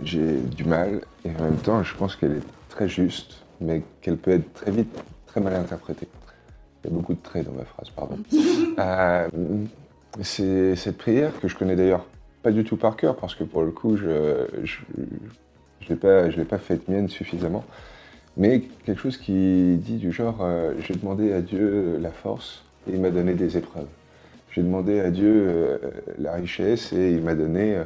j'ai 0.03 0.37
du 0.39 0.63
mal, 0.63 1.01
et 1.25 1.29
en 1.29 1.43
même 1.43 1.57
temps, 1.57 1.81
je 1.83 1.95
pense 1.95 2.15
qu'elle 2.15 2.33
est 2.33 2.69
très 2.69 2.87
juste, 2.87 3.43
mais 3.61 3.81
qu'elle 4.01 4.17
peut 4.17 4.31
être 4.31 4.53
très 4.53 4.71
vite 4.71 5.03
très 5.25 5.41
mal 5.41 5.55
interprétée. 5.55 6.07
Il 6.83 6.91
y 6.91 6.93
a 6.93 6.95
beaucoup 6.95 7.13
de 7.13 7.21
traits 7.21 7.45
dans 7.45 7.53
ma 7.53 7.65
phrase, 7.65 7.89
pardon. 7.89 8.17
Euh, 8.79 9.27
c'est 10.21 10.75
cette 10.75 10.97
prière 10.97 11.31
que 11.39 11.47
je 11.47 11.55
connais 11.55 11.75
d'ailleurs 11.75 12.07
pas 12.41 12.51
du 12.51 12.63
tout 12.63 12.75
par 12.75 12.95
cœur, 12.95 13.15
parce 13.15 13.35
que 13.35 13.43
pour 13.43 13.61
le 13.61 13.69
coup, 13.69 13.97
je 13.97 14.07
ne 14.07 14.65
je, 14.65 15.89
l'ai 15.89 15.95
pas, 15.95 16.27
pas 16.49 16.57
faite 16.57 16.87
mienne 16.87 17.07
suffisamment. 17.07 17.63
Mais 18.35 18.61
quelque 18.83 18.99
chose 18.99 19.17
qui 19.17 19.77
dit 19.77 19.97
du 19.97 20.11
genre, 20.11 20.39
euh, 20.41 20.73
j'ai 20.79 20.95
demandé 20.95 21.33
à 21.33 21.41
Dieu 21.41 21.99
la 22.01 22.11
force 22.11 22.63
et 22.87 22.93
il 22.93 22.99
m'a 22.99 23.11
donné 23.11 23.33
des 23.35 23.57
épreuves. 23.57 23.87
J'ai 24.53 24.61
demandé 24.61 24.99
à 24.99 25.09
Dieu 25.09 25.33
euh, 25.33 25.77
la 26.19 26.33
richesse 26.33 26.93
et 26.93 27.11
il 27.11 27.23
m'a 27.23 27.33
donné 27.33 27.75
euh, 27.75 27.83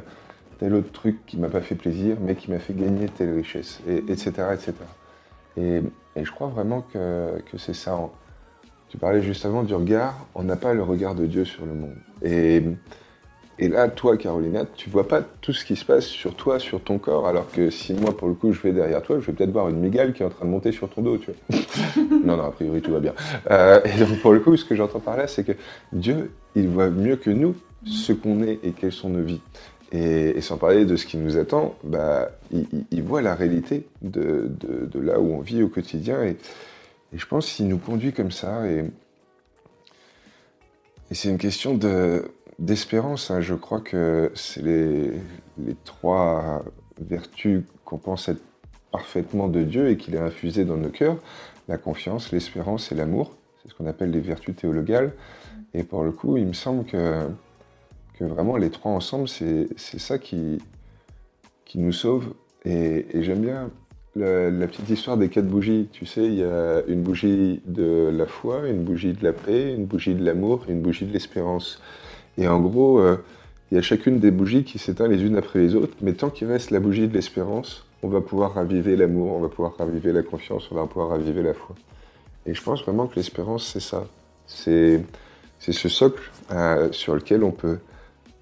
tel 0.58 0.74
autre 0.74 0.92
truc 0.92 1.24
qui 1.26 1.38
m'a 1.38 1.48
pas 1.48 1.62
fait 1.62 1.74
plaisir, 1.74 2.18
mais 2.20 2.34
qui 2.34 2.50
m'a 2.50 2.58
fait 2.58 2.74
gagner 2.74 3.06
telle 3.08 3.34
richesse, 3.34 3.80
et, 3.88 3.98
etc., 4.08 4.30
etc. 4.52 4.74
Et, 5.56 5.82
je 6.20 6.30
crois 6.32 6.48
vraiment 6.48 6.82
que, 6.82 7.40
que 7.50 7.58
c'est 7.58 7.74
ça. 7.74 7.96
Tu 8.88 8.98
parlais 8.98 9.22
juste 9.22 9.46
avant 9.46 9.62
du 9.62 9.74
regard, 9.74 10.26
on 10.34 10.42
n'a 10.42 10.56
pas 10.56 10.74
le 10.74 10.82
regard 10.82 11.14
de 11.14 11.26
Dieu 11.26 11.44
sur 11.44 11.64
le 11.64 11.74
monde. 11.74 11.96
Et 12.22 12.62
et 13.60 13.68
là, 13.68 13.88
toi, 13.88 14.16
Carolina, 14.16 14.64
tu 14.76 14.88
vois 14.88 15.08
pas 15.08 15.22
tout 15.40 15.52
ce 15.52 15.64
qui 15.64 15.74
se 15.74 15.84
passe 15.84 16.06
sur 16.06 16.34
toi, 16.34 16.60
sur 16.60 16.80
ton 16.80 16.98
corps, 16.98 17.26
alors 17.26 17.50
que 17.50 17.70
si 17.70 17.92
moi, 17.92 18.16
pour 18.16 18.28
le 18.28 18.34
coup, 18.34 18.52
je 18.52 18.60
vais 18.60 18.72
derrière 18.72 19.02
toi, 19.02 19.18
je 19.18 19.26
vais 19.26 19.32
peut-être 19.32 19.50
voir 19.50 19.68
une 19.68 19.80
migale 19.80 20.12
qui 20.12 20.22
est 20.22 20.26
en 20.26 20.30
train 20.30 20.44
de 20.44 20.50
monter 20.50 20.70
sur 20.70 20.88
ton 20.88 21.02
dos, 21.02 21.18
tu 21.18 21.32
vois. 21.32 21.60
non, 22.24 22.36
non, 22.36 22.44
a 22.44 22.50
priori, 22.52 22.80
tout 22.80 22.92
va 22.92 23.00
bien. 23.00 23.14
Euh, 23.50 23.80
et 23.84 23.98
donc, 23.98 24.20
pour 24.20 24.32
le 24.32 24.40
coup, 24.40 24.56
ce 24.56 24.64
que 24.64 24.76
j'entends 24.76 25.00
par 25.00 25.16
là, 25.16 25.26
c'est 25.26 25.42
que 25.42 25.52
Dieu, 25.92 26.30
il 26.54 26.68
voit 26.68 26.88
mieux 26.88 27.16
que 27.16 27.30
nous 27.30 27.56
ce 27.84 28.12
qu'on 28.12 28.42
est 28.42 28.60
et 28.62 28.72
quelles 28.72 28.92
sont 28.92 29.08
nos 29.08 29.22
vies. 29.22 29.40
Et, 29.90 30.40
sans 30.40 30.58
parler 30.58 30.84
de 30.84 30.96
ce 30.96 31.06
qui 31.06 31.16
nous 31.16 31.38
attend, 31.38 31.74
bah, 31.82 32.30
il, 32.52 33.02
voit 33.02 33.22
la 33.22 33.34
réalité 33.34 33.86
de, 34.02 34.50
là 34.94 35.18
où 35.18 35.32
on 35.32 35.40
vit 35.40 35.62
au 35.62 35.68
quotidien. 35.68 36.22
Et, 36.22 36.36
je 37.12 37.26
pense 37.26 37.50
qu'il 37.50 37.66
nous 37.66 37.78
conduit 37.78 38.12
comme 38.12 38.30
ça. 38.30 38.68
Et, 38.68 38.84
c'est 41.10 41.30
une 41.30 41.38
question 41.38 41.74
d'espérance. 42.58 43.30
Hein. 43.30 43.40
Je 43.40 43.54
crois 43.54 43.80
que 43.80 44.30
c'est 44.34 44.62
les, 44.62 45.12
trois 45.84 46.64
vertus 47.00 47.62
qu'on 47.84 47.98
pense 47.98 48.28
être 48.28 48.42
parfaitement 48.90 49.48
de 49.48 49.62
Dieu 49.62 49.90
et 49.90 49.96
qu'il 49.96 50.16
a 50.16 50.24
infusé 50.24 50.64
dans 50.64 50.76
nos 50.76 50.90
cœurs. 50.90 51.18
La 51.68 51.78
confiance, 51.78 52.32
l'espérance 52.32 52.92
et 52.92 52.94
l'amour. 52.94 53.36
C'est 53.62 53.70
ce 53.70 53.74
qu'on 53.74 53.86
appelle 53.86 54.10
les 54.10 54.20
vertus 54.20 54.56
théologales. 54.56 55.12
Et 55.74 55.84
pour 55.84 56.02
le 56.02 56.12
coup, 56.12 56.36
il 56.36 56.46
me 56.46 56.54
semble 56.54 56.84
que 56.84 57.28
vraiment 58.20 58.56
les 58.56 58.70
trois 58.70 58.92
ensemble, 58.92 59.28
c'est 59.28 59.68
ça 59.76 60.18
qui, 60.18 60.58
qui 61.64 61.78
nous 61.78 61.92
sauve. 61.92 62.34
Et, 62.64 63.06
j'aime 63.22 63.40
bien 63.40 63.70
la, 64.16 64.66
petite 64.66 64.90
histoire 64.90 65.16
des 65.16 65.28
quatre 65.28 65.46
bougies. 65.46 65.88
Tu 65.92 66.06
sais, 66.06 66.24
il 66.24 66.34
y 66.34 66.42
a 66.42 66.82
une 66.88 67.02
bougie 67.02 67.62
de 67.66 68.10
la 68.12 68.26
foi, 68.26 68.66
une 68.68 68.82
bougie 68.82 69.12
de 69.12 69.22
la 69.22 69.32
paix, 69.32 69.74
une 69.74 69.86
bougie 69.86 70.14
de 70.14 70.24
l'amour, 70.24 70.64
une 70.68 70.80
bougie 70.80 71.06
de 71.06 71.12
l'espérance. 71.12 71.80
Et 72.38 72.48
en 72.48 72.60
gros, 72.60 73.00
euh, 73.00 73.22
il 73.70 73.74
y 73.74 73.78
a 73.78 73.82
chacune 73.82 74.18
des 74.18 74.30
bougies 74.30 74.64
qui 74.64 74.78
s'éteint 74.78 75.08
les 75.08 75.22
unes 75.22 75.36
après 75.36 75.58
les 75.58 75.74
autres, 75.74 75.94
mais 76.00 76.14
tant 76.14 76.30
qu'il 76.30 76.48
reste 76.48 76.70
la 76.70 76.80
bougie 76.80 77.06
de 77.06 77.12
l'espérance, 77.12 77.84
on 78.02 78.08
va 78.08 78.20
pouvoir 78.20 78.54
raviver 78.54 78.96
l'amour, 78.96 79.34
on 79.34 79.40
va 79.40 79.48
pouvoir 79.48 79.76
raviver 79.76 80.12
la 80.12 80.22
confiance, 80.22 80.68
on 80.70 80.76
va 80.76 80.86
pouvoir 80.86 81.10
raviver 81.10 81.42
la 81.42 81.52
foi. 81.52 81.74
Et 82.46 82.54
je 82.54 82.62
pense 82.62 82.82
vraiment 82.82 83.06
que 83.06 83.16
l'espérance, 83.16 83.66
c'est 83.66 83.80
ça. 83.80 84.06
C'est 84.46 85.02
ce 85.58 85.88
socle 85.88 86.30
euh, 86.50 86.90
sur 86.92 87.14
lequel 87.14 87.44
on 87.44 87.50
peut 87.50 87.78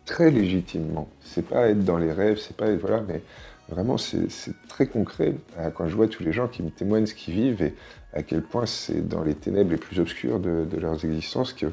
très 0.05 0.31
légitimement. 0.31 1.09
C'est 1.23 1.47
pas 1.47 1.69
être 1.69 1.85
dans 1.85 1.99
les 1.99 2.13
rêves, 2.13 2.39
c'est 2.39 2.57
pas 2.57 2.69
être, 2.69 2.81
voilà, 2.81 3.03
mais 3.09 3.23
vraiment 3.69 3.99
c'est 3.99 4.29
très 4.69 4.87
concret 4.87 5.35
euh, 5.59 5.71
quand 5.71 5.89
je 5.89 5.97
vois 5.97 6.07
tous 6.07 6.23
les 6.23 6.33
gens 6.33 6.47
qui 6.47 6.63
me 6.63 6.71
témoignent 6.71 7.07
ce 7.07 7.15
qu'ils 7.15 7.35
vivent 7.35 7.63
et 7.63 7.75
à 8.13 8.23
quel 8.23 8.43
point 8.43 8.67
c'est 8.67 9.07
dans 9.07 9.23
les 9.23 9.35
ténèbres 9.35 9.73
les 9.73 9.77
plus 9.77 9.99
obscures 9.99 10.39
de, 10.39 10.67
leurs 10.79 11.05
existences 11.05 11.53
que 11.53 11.67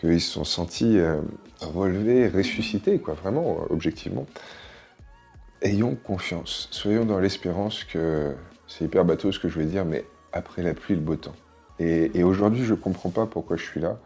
qu'ils 0.00 0.20
se 0.20 0.32
sont 0.32 0.44
sentis 0.44 0.98
euh, 0.98 1.20
relevés, 1.60 2.28
ressuscités, 2.28 2.98
quoi, 2.98 3.14
vraiment, 3.14 3.66
objectivement. 3.70 4.26
Ayons 5.62 5.94
confiance, 5.94 6.68
soyons 6.70 7.04
dans 7.04 7.18
l'espérance 7.18 7.84
que, 7.84 8.34
c'est 8.68 8.84
hyper 8.84 9.04
bateau 9.04 9.32
ce 9.32 9.38
que 9.38 9.48
je 9.48 9.58
vais 9.58 9.64
dire, 9.64 9.84
mais 9.84 10.04
après 10.32 10.62
la 10.62 10.74
pluie, 10.74 10.94
le 10.94 11.00
beau 11.00 11.16
temps. 11.16 11.34
Et, 11.78 12.22
aujourd'hui, 12.22 12.64
je 12.64 12.72
ne 12.72 12.78
comprends 12.78 13.10
pas 13.10 13.26
pourquoi 13.26 13.56
je 13.56 13.64
suis 13.64 13.80
là. 13.80 13.98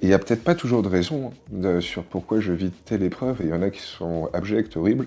Il 0.00 0.08
n'y 0.08 0.14
a 0.14 0.18
peut-être 0.18 0.44
pas 0.44 0.54
toujours 0.54 0.82
de 0.82 0.88
raison 0.88 1.32
hein, 1.62 1.80
sur 1.80 2.04
pourquoi 2.04 2.40
je 2.40 2.52
vis 2.52 2.70
telle 2.70 3.02
épreuve, 3.02 3.40
et 3.40 3.44
il 3.44 3.50
y 3.50 3.52
en 3.52 3.62
a 3.62 3.70
qui 3.70 3.80
sont 3.80 4.28
abjects, 4.32 4.76
horribles, 4.76 5.06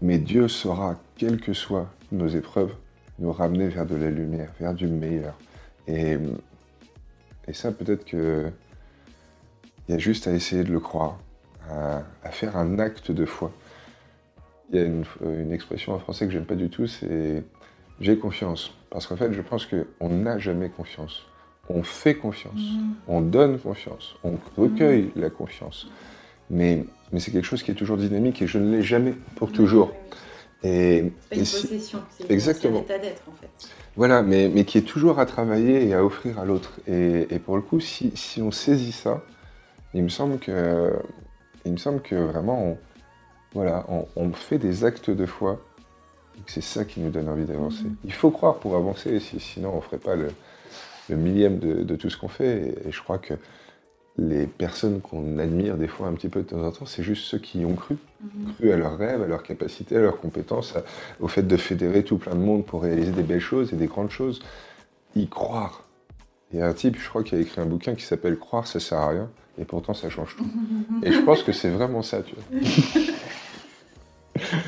mais 0.00 0.18
Dieu 0.18 0.48
saura, 0.48 0.98
quelles 1.16 1.40
que 1.40 1.52
soient 1.52 1.90
nos 2.12 2.28
épreuves, 2.28 2.72
nous 3.18 3.32
ramener 3.32 3.68
vers 3.68 3.86
de 3.86 3.96
la 3.96 4.10
lumière, 4.10 4.50
vers 4.60 4.74
du 4.74 4.86
meilleur. 4.86 5.36
Et 5.86 6.16
ça, 7.52 7.72
peut-être 7.72 8.04
que 8.04 8.50
il 9.88 9.92
y 9.92 9.94
a 9.94 9.98
juste 9.98 10.26
à 10.26 10.32
essayer 10.32 10.64
de 10.64 10.72
le 10.72 10.80
croire, 10.80 11.18
à, 11.70 12.30
faire 12.30 12.56
un 12.56 12.78
acte 12.78 13.10
de 13.10 13.24
foi. 13.24 13.52
Il 14.72 14.80
y 14.80 14.82
a 14.82 14.86
une, 14.86 15.52
expression 15.52 15.94
en 15.94 15.98
français 15.98 16.26
que 16.26 16.32
j'aime 16.32 16.46
pas 16.46 16.54
du 16.54 16.68
tout, 16.70 16.86
c'est 16.86 17.42
j'ai 18.00 18.18
confiance. 18.18 18.72
Parce 18.90 19.06
qu'en 19.06 19.16
fait, 19.16 19.32
je 19.32 19.42
pense 19.42 19.66
qu'on 19.66 20.08
n'a 20.08 20.38
jamais 20.38 20.68
confiance 20.68 21.26
on 21.68 21.82
fait 21.82 22.14
confiance, 22.14 22.60
mm. 22.60 22.92
on 23.08 23.20
donne 23.20 23.58
confiance, 23.58 24.16
on 24.24 24.34
recueille 24.56 25.10
mm. 25.14 25.20
la 25.20 25.30
confiance. 25.30 25.88
Mais, 26.50 26.84
mais 27.12 27.20
c'est 27.20 27.30
quelque 27.30 27.46
chose 27.46 27.62
qui 27.62 27.70
est 27.70 27.74
toujours 27.74 27.96
dynamique 27.96 28.42
et 28.42 28.46
je 28.46 28.58
ne 28.58 28.70
l'ai 28.70 28.82
jamais 28.82 29.14
pour 29.36 29.50
toujours. 29.50 29.92
Et, 30.62 31.12
c'est 31.30 31.36
une 31.36 31.40
possession, 31.40 31.98
c'est 32.10 32.30
exactement. 32.30 32.80
état 32.80 32.98
d'être 32.98 33.22
en 33.28 33.32
fait. 33.32 33.68
Voilà, 33.96 34.22
mais, 34.22 34.48
mais 34.48 34.64
qui 34.64 34.78
est 34.78 34.82
toujours 34.82 35.18
à 35.18 35.26
travailler 35.26 35.86
et 35.86 35.94
à 35.94 36.04
offrir 36.04 36.38
à 36.38 36.44
l'autre. 36.44 36.72
Et, 36.86 37.26
et, 37.30 37.38
pour 37.38 37.56
le 37.56 37.62
coup, 37.62 37.80
si, 37.80 38.12
si, 38.14 38.42
on 38.42 38.50
saisit 38.50 38.92
ça, 38.92 39.22
il 39.94 40.02
me 40.02 40.08
semble 40.08 40.38
que, 40.38 40.92
il 41.64 41.72
me 41.72 41.76
semble 41.76 42.02
que 42.02 42.16
vraiment, 42.16 42.62
on, 42.62 42.78
voilà, 43.54 43.86
on, 43.88 44.06
on 44.16 44.32
fait 44.32 44.58
des 44.58 44.84
actes 44.84 45.10
de 45.10 45.26
foi. 45.26 45.60
C'est 46.46 46.62
ça 46.62 46.84
qui 46.84 47.00
nous 47.00 47.10
donne 47.10 47.28
envie 47.28 47.44
d'avancer. 47.44 47.84
Mm. 47.84 47.96
Il 48.04 48.12
faut 48.12 48.30
croire 48.30 48.56
pour 48.56 48.74
avancer, 48.74 49.20
sinon 49.20 49.70
on 49.72 49.76
ne 49.76 49.80
ferait 49.80 49.98
pas 49.98 50.16
le, 50.16 50.28
le 51.08 51.16
millième 51.16 51.58
de, 51.58 51.96
tout 51.96 52.10
ce 52.10 52.16
qu'on 52.16 52.28
fait. 52.28 52.74
Et, 52.84 52.92
je 52.92 53.02
crois 53.02 53.18
que 53.18 53.34
les 54.16 54.46
personnes 54.46 55.00
qu'on 55.00 55.38
admire 55.38 55.76
des 55.76 55.88
fois 55.88 56.06
un 56.06 56.12
petit 56.12 56.28
peu 56.28 56.42
de 56.42 56.48
temps 56.48 56.62
en 56.62 56.70
temps, 56.70 56.86
c'est 56.86 57.02
juste 57.02 57.24
ceux 57.24 57.38
qui 57.38 57.64
ont 57.64 57.74
cru, 57.74 57.96
mhm. 58.22 58.54
cru 58.54 58.72
à 58.72 58.76
leurs 58.76 58.96
rêves, 58.96 59.22
à 59.22 59.26
leurs 59.26 59.42
capacités, 59.42 59.96
à 59.96 60.00
leurs 60.00 60.20
compétences, 60.20 60.74
au 61.20 61.28
fait 61.28 61.42
de 61.42 61.56
fédérer 61.56 62.04
tout 62.04 62.18
plein 62.18 62.34
de 62.34 62.40
monde 62.40 62.64
pour 62.64 62.82
réaliser 62.82 63.12
des 63.12 63.22
belles 63.22 63.40
choses 63.40 63.72
et 63.72 63.76
des 63.76 63.86
grandes 63.86 64.10
choses. 64.10 64.40
Y 65.16 65.28
croire. 65.28 65.84
Il 66.52 66.58
y 66.58 66.62
a 66.62 66.66
un 66.66 66.72
type, 66.72 66.96
je 67.00 67.08
crois, 67.08 67.24
qui 67.24 67.34
a 67.34 67.38
écrit 67.38 67.60
un 67.60 67.66
bouquin 67.66 67.94
qui 67.94 68.04
s'appelle 68.04 68.38
Croire, 68.38 68.66
ça 68.66 68.78
sert 68.78 68.98
à 68.98 69.08
rien, 69.08 69.30
et 69.58 69.64
pourtant 69.64 69.94
ça 69.94 70.10
change 70.10 70.36
tout. 70.36 70.46
et 71.02 71.12
je 71.12 71.20
pense 71.20 71.42
que 71.42 71.52
c'est 71.52 71.70
vraiment 71.70 72.02
ça, 72.02 72.22
tu 72.22 72.34
vois. 72.34 72.60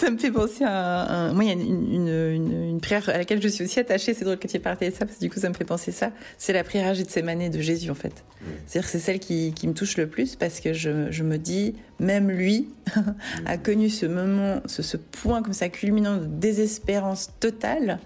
ça 0.00 0.10
me 0.10 0.16
fait 0.16 0.30
penser 0.30 0.64
à 0.64 1.12
un... 1.12 1.32
Moi, 1.34 1.44
il 1.44 1.48
y 1.48 1.50
a 1.50 1.54
une, 1.54 2.80
prière 2.80 3.06
à 3.10 3.18
laquelle 3.18 3.42
je 3.42 3.48
suis 3.48 3.64
aussi 3.64 3.78
attachée. 3.78 4.14
C'est 4.14 4.24
drôle 4.24 4.38
que 4.38 4.48
tu 4.48 4.56
aies 4.56 4.60
parlé 4.60 4.88
de 4.88 4.94
ça, 4.94 5.04
parce 5.04 5.18
que 5.18 5.20
du 5.20 5.30
coup, 5.30 5.38
ça 5.38 5.48
me 5.48 5.54
fait 5.54 5.64
penser 5.64 5.92
ça. 5.92 6.10
C'est 6.38 6.54
la 6.54 6.64
prière 6.64 6.94
Gethsemane 6.94 7.50
de 7.50 7.60
Jésus, 7.60 7.90
en 7.90 7.94
fait. 7.94 8.24
C'est-à-dire 8.66 8.90
que 8.90 8.92
c'est 8.92 9.04
celle 9.04 9.18
qui, 9.18 9.52
me 9.64 9.74
touche 9.74 9.98
le 9.98 10.08
plus, 10.08 10.36
parce 10.36 10.60
que 10.60 10.72
je, 10.72 11.22
me 11.22 11.36
dis, 11.36 11.74
même 11.98 12.30
lui 12.30 12.68
a 13.46 13.58
connu 13.58 13.90
ce 13.90 14.06
moment, 14.06 14.62
ce, 14.64 14.96
point 14.96 15.42
comme 15.42 15.52
ça 15.52 15.68
culminant 15.68 16.16
de 16.16 16.24
désespérance 16.24 17.30
totale. 17.38 17.98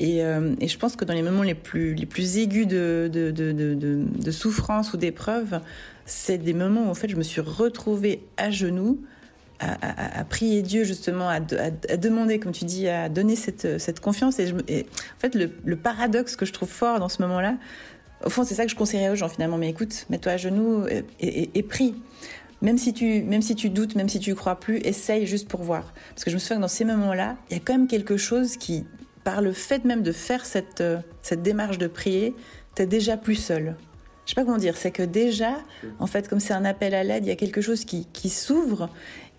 Euh, 0.00 0.54
et, 0.60 0.68
je 0.68 0.78
pense 0.78 0.96
que 0.96 1.04
dans 1.04 1.14
les 1.14 1.22
moments 1.22 1.42
les 1.42 1.54
plus, 1.54 1.96
aigus 2.36 2.66
de, 2.66 4.30
souffrance 4.30 4.92
ou 4.92 4.96
d'épreuve, 4.96 5.60
c'est 6.04 6.38
des 6.38 6.52
moments 6.52 6.86
où 6.86 6.90
en 6.90 6.94
fait 6.94 7.08
je 7.08 7.16
me 7.16 7.22
suis 7.22 7.40
retrouvée 7.40 8.22
à 8.36 8.50
genoux 8.50 9.00
à, 9.58 10.22
prier 10.24 10.60
Dieu 10.60 10.84
justement, 10.84 11.30
à, 11.30 11.40
demander, 11.40 12.38
comme 12.38 12.52
tu 12.52 12.66
dis, 12.66 12.88
à 12.88 13.08
donner 13.08 13.36
cette, 13.36 14.00
confiance. 14.00 14.38
Et, 14.38 14.50
en 14.50 15.18
fait, 15.18 15.34
le, 15.34 15.76
paradoxe 15.76 16.36
que 16.36 16.44
je 16.44 16.52
trouve 16.52 16.68
fort 16.68 17.00
dans 17.00 17.08
ce 17.08 17.22
moment-là, 17.22 17.56
au 18.22 18.28
fond, 18.28 18.44
c'est 18.44 18.54
ça 18.54 18.64
que 18.64 18.70
je 18.70 18.76
conseillerais 18.76 19.10
aux 19.10 19.16
gens 19.16 19.30
finalement. 19.30 19.56
Mais 19.56 19.70
écoute, 19.70 20.04
mets-toi 20.10 20.32
à 20.32 20.36
genoux 20.36 20.84
et, 21.20 21.62
prie. 21.62 21.94
Même 22.60 22.76
si, 22.76 22.92
tu, 22.92 23.22
doutes, 23.70 23.94
même 23.94 24.10
si 24.10 24.20
tu 24.20 24.34
crois 24.34 24.60
plus, 24.60 24.76
essaye 24.78 25.26
juste 25.26 25.48
pour 25.48 25.62
voir. 25.62 25.94
Parce 26.10 26.24
que 26.24 26.30
je 26.30 26.36
me 26.36 26.38
souviens 26.38 26.56
que 26.56 26.62
dans 26.62 26.68
ces 26.68 26.84
moments-là, 26.84 27.36
il 27.48 27.54
y 27.54 27.56
a 27.56 27.62
quand 27.64 27.72
même 27.72 27.88
quelque 27.88 28.18
chose 28.18 28.58
qui, 28.58 28.84
par 29.26 29.42
le 29.42 29.50
fait 29.50 29.84
même 29.84 30.04
de 30.04 30.12
faire 30.12 30.46
cette, 30.46 30.84
cette 31.20 31.42
démarche 31.42 31.78
de 31.78 31.88
prier, 31.88 32.32
t'es 32.76 32.86
déjà 32.86 33.16
plus 33.16 33.34
seul. 33.34 33.74
Je 34.24 34.30
sais 34.30 34.34
pas 34.36 34.44
comment 34.44 34.56
dire, 34.56 34.76
c'est 34.76 34.92
que 34.92 35.02
déjà, 35.02 35.56
en 35.98 36.06
fait, 36.06 36.28
comme 36.28 36.38
c'est 36.38 36.52
un 36.52 36.64
appel 36.64 36.94
à 36.94 37.02
l'aide, 37.02 37.24
il 37.24 37.28
y 37.28 37.32
a 37.32 37.36
quelque 37.36 37.60
chose 37.60 37.84
qui, 37.84 38.06
qui 38.12 38.28
s'ouvre 38.28 38.88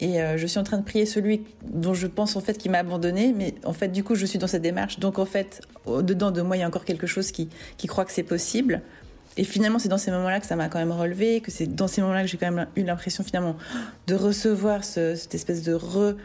et 0.01 0.21
euh, 0.21 0.37
je 0.37 0.45
suis 0.45 0.59
en 0.59 0.63
train 0.63 0.77
de 0.77 0.83
prier 0.83 1.05
celui 1.05 1.45
dont 1.63 1.93
je 1.93 2.07
pense 2.07 2.35
en 2.35 2.41
fait 2.41 2.57
qu'il 2.57 2.69
m'a 2.69 2.79
abandonné, 2.79 3.31
mais 3.33 3.55
en 3.63 3.71
fait 3.71 3.87
du 3.87 4.03
coup 4.03 4.15
je 4.15 4.25
suis 4.25 4.37
dans 4.37 4.47
cette 4.47 4.61
démarche. 4.61 4.99
Donc 4.99 5.19
en 5.19 5.25
fait, 5.25 5.61
au-dedans 5.85 6.31
de 6.31 6.41
moi, 6.41 6.57
il 6.57 6.59
y 6.59 6.63
a 6.63 6.67
encore 6.67 6.83
quelque 6.83 7.07
chose 7.07 7.31
qui, 7.31 7.47
qui 7.77 7.87
croit 7.87 8.03
que 8.03 8.11
c'est 8.11 8.23
possible. 8.23 8.81
Et 9.37 9.45
finalement, 9.45 9.79
c'est 9.79 9.89
dans 9.89 9.97
ces 9.97 10.11
moments-là 10.11 10.41
que 10.41 10.47
ça 10.47 10.57
m'a 10.57 10.67
quand 10.67 10.79
même 10.79 10.91
relevé, 10.91 11.39
que 11.39 11.51
c'est 11.51 11.67
dans 11.67 11.87
ces 11.87 12.01
moments-là 12.01 12.23
que 12.23 12.27
j'ai 12.27 12.37
quand 12.37 12.51
même 12.51 12.67
eu 12.75 12.83
l'impression 12.83 13.23
finalement 13.23 13.55
de 14.07 14.15
recevoir 14.15 14.83
cette 14.83 15.33
espèce 15.33 15.63
de 15.63 15.75
re, 15.75 16.15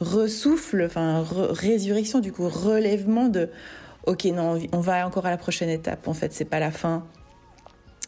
ressouffle, 0.00 0.84
enfin 0.86 1.24
résurrection, 1.30 2.20
du 2.20 2.32
coup 2.32 2.48
relèvement 2.48 3.28
de 3.28 3.50
ok 4.06 4.24
non, 4.26 4.58
on 4.72 4.80
va 4.80 5.06
encore 5.06 5.26
à 5.26 5.30
la 5.30 5.36
prochaine 5.36 5.68
étape. 5.68 6.08
En 6.08 6.14
fait, 6.14 6.32
c'est 6.32 6.44
pas 6.44 6.58
la 6.58 6.70
fin. 6.70 7.04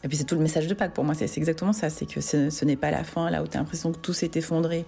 Et 0.04 0.08
puis 0.08 0.16
c'est 0.16 0.24
tout 0.24 0.34
le 0.34 0.40
message 0.40 0.66
de 0.66 0.74
Pâques 0.74 0.94
pour 0.94 1.04
moi, 1.04 1.14
c'est 1.14 1.36
exactement 1.36 1.72
ça, 1.72 1.88
c'est 1.88 2.06
que 2.06 2.20
ce, 2.20 2.64
n'est 2.64 2.76
pas 2.76 2.90
la 2.90 3.04
fin, 3.04 3.30
là 3.30 3.42
où 3.42 3.46
tu 3.46 3.56
as 3.56 3.60
l'impression 3.60 3.92
que 3.92 3.98
tout 3.98 4.12
s'est 4.12 4.32
effondré. 4.34 4.84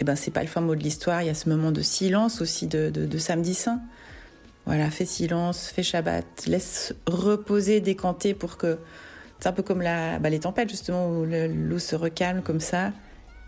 Eh 0.00 0.04
ben 0.04 0.16
c'est 0.16 0.32
pas 0.32 0.42
le 0.42 0.48
fin 0.48 0.60
mot 0.60 0.74
de 0.74 0.82
l'histoire, 0.82 1.22
il 1.22 1.26
y 1.26 1.30
a 1.30 1.34
ce 1.34 1.48
moment 1.48 1.72
de 1.72 1.80
silence 1.80 2.42
aussi 2.42 2.66
de, 2.66 2.90
de, 2.90 3.18
samedi 3.18 3.54
saint. 3.54 3.80
Voilà, 4.66 4.90
fais 4.90 5.06
silence, 5.06 5.68
fais 5.68 5.82
Shabbat, 5.82 6.46
laisse 6.46 6.94
reposer, 7.06 7.80
décanter 7.80 8.34
pour 8.34 8.56
que... 8.56 8.78
C'est 9.40 9.48
un 9.48 9.52
peu 9.52 9.62
comme 9.62 9.82
la, 9.82 10.18
bah, 10.18 10.30
les 10.30 10.40
tempêtes 10.40 10.70
justement, 10.70 11.08
où 11.08 11.24
l'eau 11.24 11.78
se 11.78 11.96
recalme 11.96 12.42
comme 12.42 12.60
ça, 12.60 12.92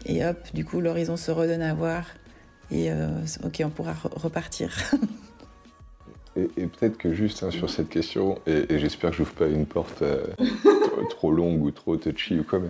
et 0.04 0.24
hop, 0.24 0.38
du 0.52 0.64
coup 0.64 0.80
l'horizon 0.80 1.16
se 1.16 1.30
redonne 1.30 1.62
à 1.62 1.74
voir, 1.74 2.04
et 2.70 2.90
euh, 2.90 3.20
ok, 3.44 3.62
on 3.64 3.70
pourra 3.70 3.92
repartir. 3.92 4.73
Et, 6.38 6.66
peut-être 6.66 6.99
que 6.99 7.14
juste 7.14 7.42
hein, 7.42 7.50
sur 7.50 7.70
cette 7.70 7.88
question, 7.88 8.38
et, 8.46 8.78
j'espère 8.78 9.08
que 9.08 9.16
je 9.16 9.23
n'ouvre 9.23 9.32
pas 9.32 9.46
une 9.46 9.64
porte 9.64 10.02
euh, 10.02 10.23
trop 11.08 11.32
longue 11.32 11.62
ou 11.62 11.70
trop 11.70 11.96
touchy 11.96 12.38
ou 12.38 12.44
quoi, 12.44 12.58
mais 12.58 12.68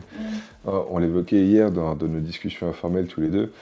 euh, 0.69 0.85
on 0.89 0.99
l'évoquait 0.99 1.45
hier 1.45 1.73
dans, 1.73 1.97
nos 1.97 2.21
discussions 2.21 2.69
informelles 2.69 3.09
tous 3.09 3.23
les 3.23 3.29
deux. 3.29 3.53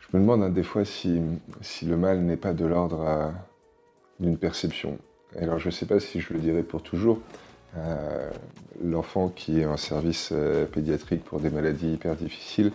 Je 0.00 0.16
me 0.16 0.20
demande 0.20 0.42
hein, 0.42 0.48
des 0.48 0.64
fois 0.64 0.84
si, 0.84 1.20
si, 1.60 1.86
le 1.86 1.96
mal 1.96 2.22
n'est 2.22 2.36
pas 2.36 2.54
de 2.54 2.64
l'ordre 2.64 3.32
d'une 4.18 4.36
perception. 4.36 4.98
Alors 5.38 5.60
je 5.60 5.66
ne 5.66 5.72
sais 5.72 5.86
pas 5.86 6.00
si 6.00 6.18
je 6.18 6.32
le 6.32 6.40
dirais 6.40 6.64
pour 6.64 6.82
toujours, 6.82 7.20
Euh, 7.76 8.30
l'enfant 8.82 9.28
qui 9.28 9.60
est 9.60 9.66
en 9.66 9.76
service 9.76 10.32
pédiatrique 10.72 11.22
pour 11.24 11.40
des 11.40 11.50
maladies 11.50 11.92
hyper 11.92 12.16
difficiles, 12.16 12.72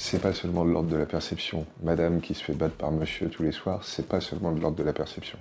c'est 0.00 0.18
pas 0.18 0.32
seulement 0.32 0.64
de 0.64 0.70
l'ordre 0.70 0.88
de 0.88 0.96
la 0.96 1.04
perception. 1.04 1.66
Madame 1.82 2.22
qui 2.22 2.32
se 2.32 2.42
fait 2.42 2.54
battre 2.54 2.74
par 2.74 2.90
monsieur 2.90 3.28
tous 3.28 3.42
les 3.42 3.52
soirs, 3.52 3.84
c'est 3.84 4.08
pas 4.08 4.22
seulement 4.22 4.50
de 4.50 4.58
l'ordre 4.58 4.78
de 4.78 4.82
la 4.82 4.94
perception. 4.94 5.38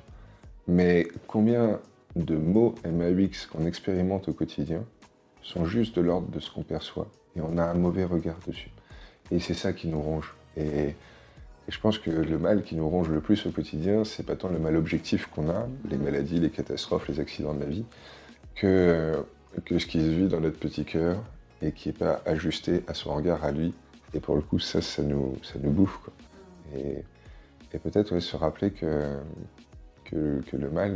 Mais 0.67 1.07
combien 1.27 1.79
de 2.17 2.35
mots 2.35 2.75
MAUX 2.83 3.47
qu'on 3.49 3.65
expérimente 3.65 4.27
au 4.27 4.33
quotidien 4.33 4.83
sont 5.41 5.63
juste 5.63 5.95
de 5.95 6.01
l'ordre 6.01 6.27
de 6.27 6.41
ce 6.41 6.51
qu'on 6.51 6.63
perçoit 6.63 7.07
et 7.37 7.41
on 7.41 7.57
a 7.57 7.63
un 7.63 7.73
mauvais 7.73 8.03
regard 8.03 8.35
dessus. 8.45 8.69
Et 9.31 9.39
c'est 9.39 9.53
ça 9.53 9.71
qui 9.71 9.87
nous 9.87 10.01
ronge. 10.01 10.35
Et, 10.57 10.93
je 11.69 11.79
pense 11.79 11.97
que 11.97 12.09
le 12.09 12.37
mal 12.37 12.63
qui 12.63 12.75
nous 12.75 12.89
ronge 12.89 13.07
le 13.09 13.21
plus 13.21 13.45
au 13.45 13.51
quotidien, 13.51 14.03
c'est 14.03 14.25
pas 14.25 14.35
tant 14.35 14.49
le 14.49 14.59
mal 14.59 14.75
objectif 14.75 15.27
qu'on 15.27 15.49
a, 15.49 15.67
les 15.89 15.97
maladies, 15.97 16.39
les 16.41 16.49
catastrophes, 16.49 17.07
les 17.07 17.21
accidents 17.21 17.53
de 17.53 17.61
la 17.61 17.67
vie, 17.67 17.85
que, 18.55 19.23
que 19.63 19.79
ce 19.79 19.85
qui 19.85 20.01
se 20.01 20.09
vit 20.09 20.27
dans 20.27 20.41
notre 20.41 20.59
petit 20.59 20.83
cœur 20.83 21.23
et 21.61 21.71
qui 21.71 21.89
n'est 21.89 21.93
pas 21.93 22.21
ajusté 22.25 22.83
à 22.87 22.93
son 22.93 23.13
regard 23.13 23.45
à 23.45 23.51
lui. 23.51 23.73
Et 24.13 24.19
pour 24.19 24.35
le 24.35 24.41
coup, 24.41 24.59
ça, 24.59 24.81
ça 24.81 25.03
nous, 25.03 25.35
ça 25.43 25.59
nous 25.61 25.71
bouffe. 25.71 26.09
Et, 26.75 27.03
peut-être 27.83 28.19
se 28.19 28.35
rappeler 28.35 28.71
que, 28.71 29.19
que, 30.05 30.41
le 30.53 30.69
mal 30.71 30.95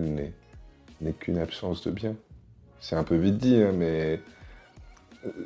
n'est 1.01 1.13
qu'une 1.13 1.37
absence 1.37 1.83
de 1.83 1.91
bien. 1.91 2.15
C'est 2.79 2.95
un 2.95 3.03
peu 3.03 3.15
vite 3.15 3.37
dit, 3.37 3.61
hein, 3.61 3.71
mais 3.73 4.19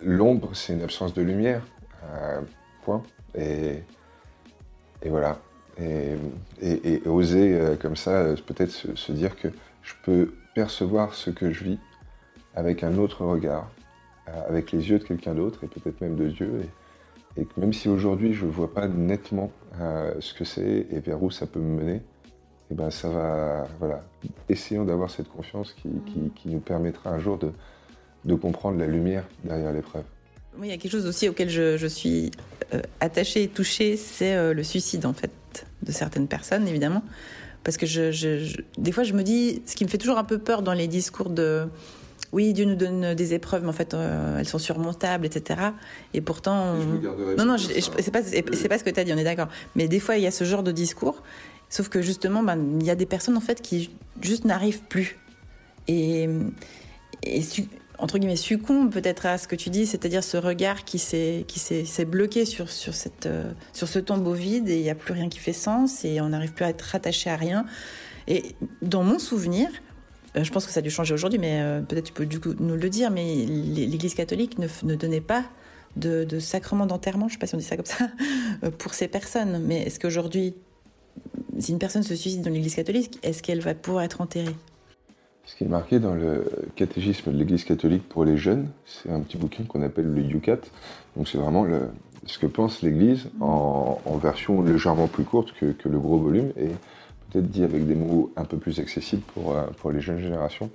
l'ombre, 0.04 0.56
c'est 0.56 0.74
une 0.74 0.82
absence 0.82 1.14
de 1.14 1.22
lumière. 1.22 1.64
Euh, 2.04 2.42
point. 2.84 3.04
Et, 3.36 3.84
et 5.02 5.10
voilà. 5.10 5.40
Et, 5.80 6.16
oser 7.06 7.54
euh, 7.54 7.76
comme 7.76 7.96
ça, 7.96 8.34
peut-être 8.46 8.72
se, 8.72 9.12
dire 9.12 9.36
que 9.36 9.50
je 9.84 9.94
peux 10.04 10.34
percevoir 10.56 11.14
ce 11.14 11.30
que 11.30 11.52
je 11.52 11.64
vis 11.64 11.80
avec 12.56 12.84
un 12.84 12.98
autre 12.98 13.26
regard, 13.26 13.70
euh, 14.28 14.48
avec 14.48 14.72
les 14.72 14.90
yeux 14.90 14.98
de 14.98 15.04
quelqu'un 15.04 15.36
d'autre 15.36 15.64
et 15.64 15.68
peut-être 15.68 16.02
même 16.02 16.16
de 16.16 16.30
Dieu. 16.30 16.62
Et, 16.64 16.70
que 17.46 17.60
même 17.60 17.74
si 17.74 17.90
aujourd'hui 17.90 18.34
je 18.34 18.46
ne 18.46 18.52
vois 18.52 18.74
pas 18.74 18.88
nettement 18.88 19.52
ce 20.20 20.34
que 20.34 20.44
c'est 20.44 20.88
et 20.90 21.00
vers 21.00 21.22
où 21.22 21.30
ça 21.30 21.46
peut 21.46 21.60
me 21.60 21.82
mener, 21.82 22.02
et 22.70 22.74
ben 22.74 22.90
ça 22.90 23.10
va, 23.10 23.68
voilà, 23.80 24.02
essayons 24.50 24.84
d'avoir 24.84 25.10
cette 25.10 25.30
confiance 25.30 25.74
qui, 25.74 25.90
qui, 26.36 26.50
nous 26.50 26.60
permettra 26.60 27.12
un 27.12 27.20
jour 27.20 27.38
de, 27.38 27.52
de 28.26 28.36
comprendre 28.36 28.78
la 28.78 28.88
lumière 28.88 29.24
derrière 29.44 29.72
l'épreuve. 29.72 30.04
Oui, 30.60 30.68
il 30.68 30.72
y 30.72 30.74
a 30.74 30.78
quelque 30.78 30.92
chose 30.92 31.06
aussi 31.06 31.30
auquel 31.30 31.50
je, 31.50 31.78
je 31.78 31.88
suis 31.88 32.32
euh, 32.74 32.82
attachée 33.00 33.44
et 33.44 33.48
touchée, 33.48 33.96
c'est 33.96 34.36
euh, 34.36 34.54
le 34.54 34.64
suicide 34.64 35.06
en 35.06 35.14
fait 35.14 35.32
de 35.84 35.92
certaines 35.92 36.28
personnes, 36.28 36.68
évidemment. 36.68 37.04
Parce 37.64 37.78
que 37.78 37.86
je, 37.86 38.12
je, 38.12 38.62
des 38.78 38.92
fois, 38.92 39.04
je 39.04 39.14
me 39.14 39.24
dis, 39.24 39.62
ce 39.66 39.76
qui 39.76 39.84
me 39.84 39.90
fait 39.90 39.98
toujours 39.98 40.18
un 40.18 40.24
peu 40.24 40.40
peur 40.40 40.62
dans 40.62 40.74
les 40.74 40.88
discours 40.88 41.30
de 41.30 41.68
oui, 42.34 42.54
Dieu 42.54 42.66
nous 42.66 42.76
donne 42.76 43.14
des 43.14 43.34
épreuves, 43.34 43.64
mais 43.64 43.70
en 43.70 43.74
fait, 43.74 43.94
euh, 43.94 44.40
elles 44.40 44.48
sont 44.48 44.60
surmontables, 44.60 45.26
etc. 45.26 45.60
Et 46.14 46.22
pourtant, 46.22 46.76
non, 47.38 47.46
non, 47.46 47.58
c'est 47.58 48.12
pas, 48.12 48.22
c'est 48.24 48.70
pas 48.70 48.78
ce 48.78 48.84
que 48.84 48.90
tu 48.90 49.00
as 49.00 49.04
dit, 49.04 49.14
on 49.14 49.18
est 49.18 49.24
d'accord. 49.24 49.48
Mais 49.76 49.88
des 49.88 50.00
fois, 50.00 50.18
il 50.18 50.24
y 50.24 50.28
a 50.28 50.32
ce 50.32 50.44
genre 50.44 50.64
de 50.64 50.72
discours, 50.72 51.24
sauf 51.70 51.90
que 51.90 52.02
justement, 52.02 52.44
ben, 52.44 52.80
il 52.80 52.86
y 52.86 52.90
a 52.90 52.96
des 52.96 53.06
personnes 53.06 53.38
en 53.38 53.42
fait 53.42 53.62
qui 53.62 53.92
juste 54.22 54.46
n'arrivent 54.46 54.84
plus. 54.84 55.18
Et, 55.88 56.28
et 57.24 57.42
entre 58.00 58.20
guillemets, 58.20 58.36
succombe 58.36 58.92
peut-être 58.92 59.26
à 59.26 59.38
ce 59.38 59.48
que 59.48 59.56
tu 59.56 59.70
dis, 59.70 59.86
c'est-à-dire 59.86 60.24
ce 60.24 60.38
regard 60.38 60.86
qui 60.86 61.00
s'est 61.00 61.46
qui 61.48 61.60
s'est 61.60 62.06
bloqué 62.06 62.46
sur 62.46 62.70
sur 62.70 62.94
cette 62.94 63.26
euh, 63.26 63.52
sur 63.74 63.88
ce 63.88 64.00
tombeau 64.00 64.34
vide 64.34 64.70
et 64.70 64.76
il 64.76 64.84
n'y 64.84 64.90
a 64.90 64.96
plus 64.96 65.14
rien 65.14 65.30
qui 65.30 65.40
fait 65.40 65.54
sens 65.54 66.06
et 66.06 66.22
on 66.22 66.30
n'arrive 66.30 66.54
plus 66.54 66.66
à 66.66 66.70
être 66.70 66.82
rattaché 66.82 67.30
à 67.30 67.36
rien. 67.36 67.66
Et 68.28 68.56
dans 68.82 69.04
mon 69.04 69.20
souvenir, 69.20 69.70
je 70.44 70.52
pense 70.52 70.66
que 70.66 70.72
ça 70.72 70.80
a 70.80 70.84
dû 70.84 70.90
changer 70.90 71.14
aujourd'hui, 71.14 71.40
mais 71.40 71.62
euh, 71.62 71.82
peut-être 71.82 72.06
tu 72.06 72.14
peux 72.14 72.56
nous 72.60 72.76
le 72.76 72.90
dire, 72.90 73.12
mais 73.12 73.46
l'Église 73.46 74.14
catholique 74.14 74.58
ne, 74.60 74.96
donnait 74.96 75.22
pas 75.22 75.44
de, 75.96 76.40
sacrement 76.40 76.86
d'enterrement, 76.86 77.28
je 77.28 77.34
ne 77.34 77.38
sais 77.38 77.40
pas 77.40 77.48
si 77.48 77.56
on 77.56 77.58
dit 77.58 77.64
ça 77.64 77.76
comme 77.76 77.86
ça, 77.86 78.10
pour 78.78 78.94
ces 78.94 79.08
personnes. 79.08 79.64
Mais 79.66 79.84
est-ce 79.84 80.00
qu'aujourd'hui, 80.00 80.54
si 81.60 81.72
une 81.72 81.80
personne 81.80 82.04
se 82.04 82.16
suicide 82.16 82.42
dans 82.42 82.52
l'Église 82.52 82.76
catholique, 82.76 83.18
est-ce 83.24 83.42
qu'elle 83.42 83.62
va 83.62 83.74
pouvoir 83.74 84.04
être 84.04 84.22
enterrée? 84.22 84.56
Ce 85.46 85.56
qui 85.56 85.64
est 85.64 85.68
marqué 85.68 86.00
dans 86.00 86.14
le 86.14 86.46
catéchisme 86.76 87.32
de 87.32 87.38
l'Église 87.38 87.64
catholique 87.64 88.08
pour 88.10 88.26
les 88.26 88.38
jeunes, 88.38 88.68
c'est 88.86 89.10
un 89.10 89.22
petit 89.22 89.38
bouquin 89.38 89.64
qu'on 89.64 89.82
appelle 89.82 90.14
le 90.14 90.22
Yucat. 90.22 90.60
Donc 91.16 91.30
c'est 91.30 91.38
vraiment 91.38 91.66
ce 92.26 92.38
que 92.38 92.48
pense 92.48 92.82
l'Église 92.82 93.30
en, 93.40 93.98
version 94.22 94.62
légèrement 94.62 95.08
plus 95.08 95.24
courte 95.24 95.54
que, 95.54 95.74
le 95.88 96.00
gros 96.00 96.20
volume 96.20 96.52
et 96.58 96.70
peut-être 97.38 97.52
dit 97.52 97.64
avec 97.64 97.86
des 97.86 97.96
mots 97.96 98.32
un 98.36 98.46
peu 98.46 98.58
plus 98.58 98.80
accessibles 98.80 99.22
pour, 99.34 99.56
euh, 99.56 99.64
pour 99.78 99.92
les 99.92 100.02
jeunes 100.02 100.20
générations. 100.20 100.70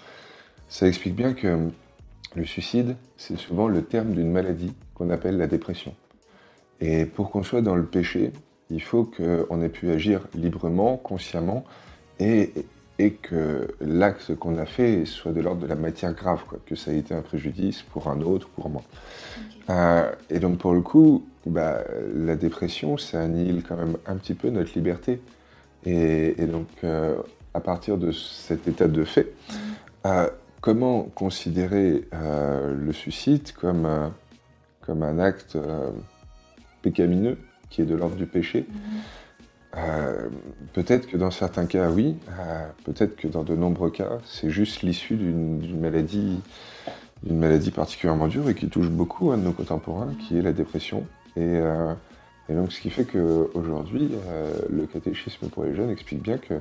Ça 0.68 0.86
explique 0.86 1.14
bien 1.14 1.34
que 1.34 1.68
le 2.34 2.44
suicide, 2.44 2.96
c'est 3.16 3.36
souvent 3.36 3.68
le 3.68 3.82
terme 3.82 4.12
d'une 4.12 4.30
maladie 4.30 4.72
qu'on 4.94 5.10
appelle 5.10 5.36
la 5.36 5.46
dépression. 5.46 5.94
Et 6.80 7.04
pour 7.04 7.30
qu'on 7.30 7.42
soit 7.42 7.62
dans 7.62 7.76
le 7.76 7.84
péché, 7.84 8.32
il 8.70 8.82
faut 8.82 9.04
qu'on 9.04 9.62
ait 9.62 9.68
pu 9.68 9.90
agir 9.90 10.26
librement, 10.34 10.96
consciemment, 10.96 11.64
et, 12.18 12.52
et 12.98 13.12
que 13.12 13.68
l'acte 13.80 14.34
qu'on 14.36 14.56
a 14.56 14.64
fait 14.64 15.04
soit 15.04 15.32
de 15.32 15.40
l'ordre 15.40 15.62
de 15.62 15.66
la 15.66 15.74
matière 15.74 16.14
grave, 16.14 16.44
quoi, 16.48 16.58
que 16.64 16.74
ça 16.74 16.90
a 16.90 16.94
été 16.94 17.14
un 17.14 17.22
préjudice 17.22 17.82
pour 17.82 18.08
un 18.08 18.20
autre, 18.22 18.48
pour 18.48 18.70
moi. 18.70 18.82
Euh, 19.70 20.10
et 20.30 20.38
donc 20.38 20.58
pour 20.58 20.72
le 20.72 20.80
coup, 20.80 21.24
bah, 21.46 21.84
la 22.14 22.36
dépression, 22.36 22.96
ça 22.96 23.20
annihile 23.20 23.62
quand 23.66 23.76
même 23.76 23.96
un 24.06 24.16
petit 24.16 24.34
peu 24.34 24.48
notre 24.48 24.72
liberté. 24.74 25.20
Et, 25.84 26.46
donc 26.46 26.68
euh, 26.84 27.16
à 27.54 27.60
partir 27.60 27.98
de 27.98 28.12
cet 28.12 28.68
état 28.68 28.88
de 28.88 29.04
fait, 29.04 29.32
euh, 30.06 30.28
comment 30.60 31.02
considérer 31.14 32.04
le 32.12 32.92
suicide 32.92 33.52
comme, 33.52 34.12
comme 34.80 35.02
un 35.02 35.18
acte 35.18 35.58
pécamineux 36.82 37.38
qui 37.68 37.82
est 37.82 37.86
de 37.86 37.94
l'ordre 37.94 38.16
du 38.16 38.26
péché? 38.26 38.66
Euh, 39.76 40.28
peut-être 40.74 41.06
que 41.06 41.16
dans 41.16 41.30
certains 41.30 41.66
cas, 41.66 41.90
oui. 41.90 42.16
Euh, 42.38 42.66
peut-être 42.84 43.16
que 43.16 43.26
dans 43.28 43.42
de 43.42 43.54
nombreux 43.54 43.90
cas, 43.90 44.18
c'est 44.24 44.50
juste 44.50 44.82
l'issue 44.82 45.16
d'une 45.16 45.80
maladie, 45.80 46.40
d'une 47.22 47.38
maladie 47.38 47.70
particulièrement 47.70 48.28
dure 48.28 48.48
et 48.48 48.54
qui 48.54 48.68
touche 48.68 48.88
beaucoup 48.88 49.30
de 49.32 49.36
nos 49.36 49.52
contemporains, 49.52 50.12
qui 50.20 50.38
est 50.38 50.42
la 50.42 50.52
dépression. 50.52 51.06
Et, 51.36 51.60
euh, 52.52 52.60
donc, 52.60 52.72
ce 52.72 52.80
qui 52.80 52.90
fait 52.90 53.04
qu'aujourd'hui, 53.04 54.10
le 54.70 54.86
catéchisme 54.86 55.48
pour 55.48 55.64
les 55.64 55.74
jeunes 55.74 55.90
explique 55.90 56.22
bien 56.22 56.38
que 56.38 56.54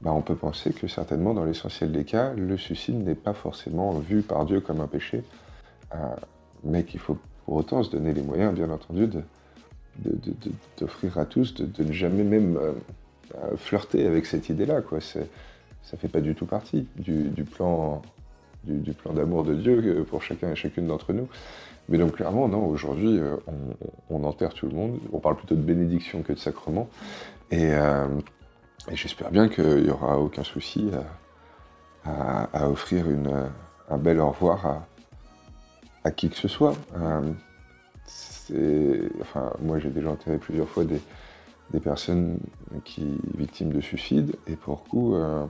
bah, 0.00 0.12
on 0.12 0.22
peut 0.22 0.34
penser 0.34 0.72
que 0.72 0.88
certainement, 0.88 1.34
dans 1.34 1.44
l'essentiel 1.44 1.92
des 1.92 2.04
cas, 2.04 2.32
le 2.34 2.56
suicide 2.56 3.04
n'est 3.04 3.14
pas 3.14 3.34
forcément 3.34 3.92
vu 3.98 4.22
par 4.22 4.44
Dieu 4.46 4.60
comme 4.60 4.80
un 4.80 4.86
péché, 4.86 5.22
mais 6.64 6.84
qu'il 6.84 7.00
faut 7.00 7.18
pour 7.50 7.56
autant 7.56 7.82
se 7.82 7.90
donner 7.90 8.14
les 8.14 8.22
moyens, 8.22 8.54
bien 8.54 8.70
entendu, 8.70 9.08
d'offrir 10.78 11.18
à 11.18 11.26
tous, 11.26 11.54
de, 11.54 11.82
ne 11.82 11.92
jamais 11.92 12.22
même 12.22 12.56
euh, 12.56 12.72
euh, 13.34 13.56
flirter 13.56 14.06
avec 14.06 14.26
cette 14.26 14.48
idée-là. 14.48 14.82
Quoi. 14.82 15.00
Ça 15.00 15.96
fait 15.96 16.06
pas 16.06 16.20
du 16.20 16.36
tout 16.36 16.46
partie 16.46 16.86
du, 16.96 17.44
plan, 17.44 18.02
du, 18.64 18.92
plan 18.92 19.12
d'amour 19.12 19.44
de 19.44 19.54
Dieu 19.54 20.04
pour 20.08 20.22
chacun 20.22 20.50
et 20.50 20.56
chacune 20.56 20.86
d'entre 20.86 21.12
nous. 21.12 21.28
Mais 21.88 21.98
donc 21.98 22.16
clairement, 22.16 22.46
non, 22.48 22.66
aujourd'hui, 22.66 23.18
euh, 23.18 23.36
on, 24.10 24.22
enterre 24.24 24.54
tout 24.54 24.66
le 24.66 24.74
monde. 24.74 24.98
On 25.12 25.18
parle 25.18 25.36
plutôt 25.36 25.56
de 25.56 25.62
bénédiction 25.62 26.22
que 26.22 26.32
de 26.32 26.38
sacrement. 26.38 26.88
Et, 27.50 27.72
j'espère 28.92 29.30
bien 29.30 29.48
qu'il 29.48 29.82
n'y 29.82 29.90
aura 29.90 30.18
aucun 30.18 30.44
souci 30.44 30.90
à, 32.04 32.68
offrir 32.68 33.06
un 33.88 33.98
bel 33.98 34.20
au 34.20 34.30
revoir 34.30 34.84
à, 36.04 36.10
qui 36.12 36.30
que 36.30 36.36
ce 36.36 36.48
soit 36.48 36.74
enfin, 39.20 39.52
moi 39.60 39.78
j'ai 39.78 39.90
déjà 39.90 40.10
enterré 40.10 40.38
plusieurs 40.38 40.68
fois 40.68 40.84
des, 40.84 41.00
personnes 41.80 42.38
qui 42.84 43.18
victimes 43.36 43.72
de 43.72 43.80
suicide, 43.80 44.36
et 44.46 44.56
pour 44.56 44.84
coup. 44.84 45.14
Euh, 45.14 45.46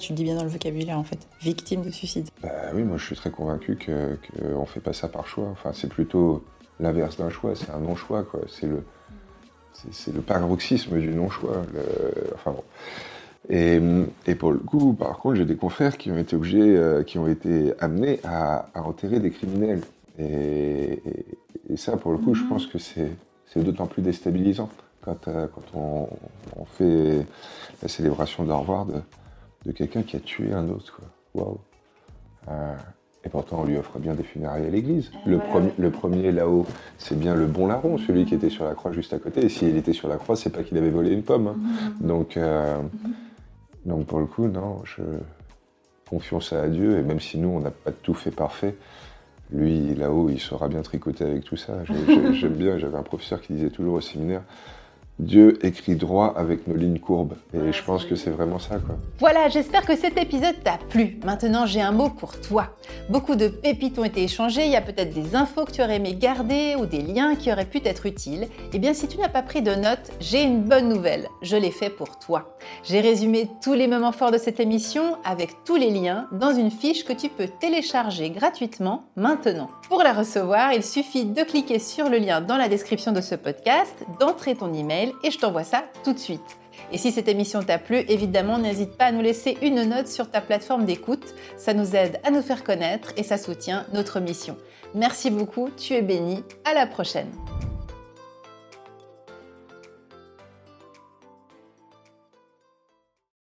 tu 0.00 0.12
le 0.12 0.16
dis 0.16 0.24
bien 0.24 0.36
dans 0.36 0.44
le 0.44 0.48
vocabulaire 0.48 0.98
en 0.98 1.04
fait, 1.04 1.18
victime 1.40 1.82
de 1.82 1.90
suicide. 1.90 2.28
Bah 2.42 2.50
oui, 2.74 2.82
moi 2.82 2.96
je 2.96 3.04
suis 3.04 3.16
très 3.16 3.30
convaincu 3.30 3.76
qu'on 3.76 4.60
ne 4.60 4.66
fait 4.66 4.80
pas 4.80 4.92
ça 4.92 5.08
par 5.08 5.26
choix. 5.26 5.48
Enfin, 5.50 5.72
c'est 5.72 5.88
plutôt 5.88 6.44
l'inverse 6.80 7.16
d'un 7.16 7.30
choix, 7.30 7.54
c'est 7.54 7.70
un 7.70 7.78
non-choix, 7.78 8.24
quoi. 8.24 8.40
C'est 8.48 8.66
le, 8.66 8.82
c'est, 9.90 10.14
le 10.14 10.20
paroxysme 10.20 10.98
du 10.98 11.14
non-choix. 11.14 11.62
Enfin 12.34 12.52
bon. 12.52 12.64
Et, 13.50 13.78
pour 14.38 14.52
le 14.52 14.58
coup, 14.58 14.94
par 14.94 15.18
contre, 15.18 15.36
j'ai 15.36 15.44
des 15.44 15.56
confrères 15.56 15.98
qui 15.98 16.10
ont 16.10 16.16
été 16.16 16.34
obligés, 16.34 16.76
euh, 16.76 17.02
qui 17.02 17.18
ont 17.18 17.28
été 17.28 17.74
amenés 17.78 18.20
à, 18.24 18.68
à 18.74 18.82
enterrer 18.82 19.20
des 19.20 19.30
criminels. 19.30 19.82
Et, 20.18 21.02
et 21.68 21.76
ça, 21.76 21.96
pour 21.96 22.12
le 22.12 22.18
coup, 22.18 22.34
je 22.34 22.42
mhm. 22.42 22.48
pense 22.48 22.66
que 22.66 22.78
c'est 22.78 23.10
d'autant 23.56 23.86
plus 23.86 24.02
déstabilisant 24.02 24.68
quand, 25.02 25.28
euh, 25.28 25.46
quand 25.54 25.78
on, 25.78 26.64
fait 26.64 27.26
la 27.82 27.88
célébration 27.88 28.44
d'au 28.44 28.58
revoir 28.58 28.86
de, 28.86 28.94
de 29.66 29.72
quelqu'un 29.72 30.02
qui 30.02 30.16
a 30.16 30.20
tué 30.20 30.52
un 30.52 30.68
autre. 30.68 31.00
Waouh! 31.34 31.58
Euh, 32.48 32.74
et 33.24 33.30
pourtant, 33.30 33.60
on 33.62 33.64
lui 33.64 33.78
offre 33.78 33.98
bien 33.98 34.14
des 34.14 34.22
funérailles 34.22 34.66
à 34.66 34.70
l'église. 34.70 35.10
Le, 35.24 35.38
premier, 35.38 35.72
le 35.78 35.90
premier 35.90 36.30
là-haut, 36.30 36.66
c'est 36.98 37.18
bien 37.18 37.34
le 37.34 37.46
bon 37.46 37.66
larron, 37.66 37.96
celui 37.96 38.26
qui 38.26 38.34
était 38.34 38.50
sur 38.50 38.64
la 38.64 38.74
croix 38.74 38.92
juste 38.92 39.14
à 39.14 39.18
côté. 39.18 39.46
Et 39.46 39.48
s'il 39.48 39.76
était 39.76 39.94
sur 39.94 40.08
la 40.08 40.16
croix, 40.16 40.36
c'est 40.36 40.50
pas 40.50 40.62
qu'il 40.62 40.76
avait 40.76 40.90
volé 40.90 41.10
une 41.10 41.22
pomme. 41.22 41.48
Hein. 41.48 41.56
Mhm. 42.00 42.06
Donc, 42.06 42.36
euh, 42.36 42.78
mhm. 42.82 43.12
donc, 43.86 44.06
pour 44.06 44.20
le 44.20 44.26
coup, 44.26 44.46
non, 44.46 44.82
je, 44.84 45.02
confions 46.08 46.40
ça 46.40 46.62
à 46.62 46.68
Dieu, 46.68 46.98
et 46.98 47.02
même 47.02 47.20
si 47.20 47.38
nous, 47.38 47.48
on 47.48 47.60
n'a 47.60 47.70
pas 47.70 47.92
tout 47.92 48.14
fait 48.14 48.30
parfait, 48.30 48.76
lui, 49.50 49.94
là-haut, 49.94 50.30
il 50.30 50.40
saura 50.40 50.68
bien 50.68 50.82
tricoter 50.82 51.24
avec 51.24 51.44
tout 51.44 51.56
ça. 51.56 51.74
J'aime 51.84 52.54
bien, 52.54 52.78
j'avais 52.78 52.96
un 52.96 53.02
professeur 53.02 53.40
qui 53.40 53.52
disait 53.54 53.70
toujours 53.70 53.94
au 53.94 54.00
séminaire, 54.00 54.42
Dieu 55.20 55.64
écrit 55.64 55.94
droit 55.94 56.34
avec 56.36 56.66
nos 56.66 56.74
lignes 56.74 56.98
courbes. 56.98 57.34
Et 57.54 57.72
je 57.72 57.84
pense 57.84 58.04
que 58.04 58.16
c'est 58.16 58.30
vraiment 58.30 58.58
ça, 58.58 58.76
quoi. 58.76 58.96
Voilà, 59.20 59.48
j'espère 59.48 59.86
que 59.86 59.96
cet 59.96 60.18
épisode 60.18 60.56
t'a 60.64 60.78
plu. 60.88 61.20
Maintenant, 61.24 61.66
j'ai 61.66 61.80
un 61.80 61.92
mot 61.92 62.10
pour 62.10 62.40
toi. 62.40 62.74
Beaucoup 63.08 63.36
de 63.36 63.46
pépites 63.46 63.96
ont 63.98 64.04
été 64.04 64.24
échangées. 64.24 64.64
Il 64.64 64.72
y 64.72 64.76
a 64.76 64.82
peut-être 64.82 65.14
des 65.14 65.36
infos 65.36 65.64
que 65.66 65.70
tu 65.70 65.82
aurais 65.82 65.96
aimé 65.96 66.16
garder 66.16 66.74
ou 66.76 66.86
des 66.86 67.00
liens 67.00 67.36
qui 67.36 67.52
auraient 67.52 67.64
pu 67.64 67.80
t'être 67.80 68.06
utiles. 68.06 68.48
Eh 68.72 68.78
bien, 68.80 68.92
si 68.92 69.06
tu 69.06 69.18
n'as 69.18 69.28
pas 69.28 69.42
pris 69.42 69.62
de 69.62 69.74
notes, 69.74 70.10
j'ai 70.18 70.42
une 70.42 70.62
bonne 70.62 70.88
nouvelle. 70.88 71.28
Je 71.42 71.56
l'ai 71.56 71.70
fait 71.70 71.90
pour 71.90 72.18
toi. 72.18 72.56
J'ai 72.82 73.00
résumé 73.00 73.48
tous 73.62 73.74
les 73.74 73.86
moments 73.86 74.12
forts 74.12 74.32
de 74.32 74.38
cette 74.38 74.58
émission 74.58 75.16
avec 75.24 75.64
tous 75.64 75.76
les 75.76 75.90
liens 75.90 76.26
dans 76.32 76.52
une 76.52 76.72
fiche 76.72 77.04
que 77.04 77.12
tu 77.12 77.28
peux 77.28 77.48
télécharger 77.60 78.30
gratuitement 78.30 79.04
maintenant. 79.14 79.68
Pour 79.88 80.02
la 80.02 80.12
recevoir, 80.12 80.72
il 80.72 80.82
suffit 80.82 81.24
de 81.24 81.42
cliquer 81.44 81.78
sur 81.78 82.08
le 82.08 82.18
lien 82.18 82.40
dans 82.40 82.56
la 82.56 82.68
description 82.68 83.12
de 83.12 83.20
ce 83.20 83.36
podcast, 83.36 84.04
d'entrer 84.18 84.56
ton 84.56 84.72
email 84.72 85.03
et 85.22 85.30
je 85.30 85.38
t'envoie 85.38 85.64
ça 85.64 85.84
tout 86.04 86.12
de 86.12 86.18
suite. 86.18 86.58
Et 86.92 86.98
si 86.98 87.12
cette 87.12 87.28
émission 87.28 87.62
t'a 87.62 87.78
plu, 87.78 88.04
évidemment, 88.08 88.58
n'hésite 88.58 88.96
pas 88.96 89.06
à 89.06 89.12
nous 89.12 89.20
laisser 89.20 89.56
une 89.62 89.82
note 89.84 90.08
sur 90.08 90.30
ta 90.30 90.40
plateforme 90.40 90.84
d'écoute. 90.84 91.34
Ça 91.56 91.74
nous 91.74 91.96
aide 91.96 92.20
à 92.24 92.30
nous 92.30 92.42
faire 92.42 92.64
connaître 92.64 93.12
et 93.16 93.22
ça 93.22 93.38
soutient 93.38 93.86
notre 93.92 94.20
mission. 94.20 94.56
Merci 94.94 95.30
beaucoup, 95.30 95.70
tu 95.76 95.94
es 95.94 96.02
béni. 96.02 96.44
À 96.64 96.74
la 96.74 96.86
prochaine. 96.86 97.30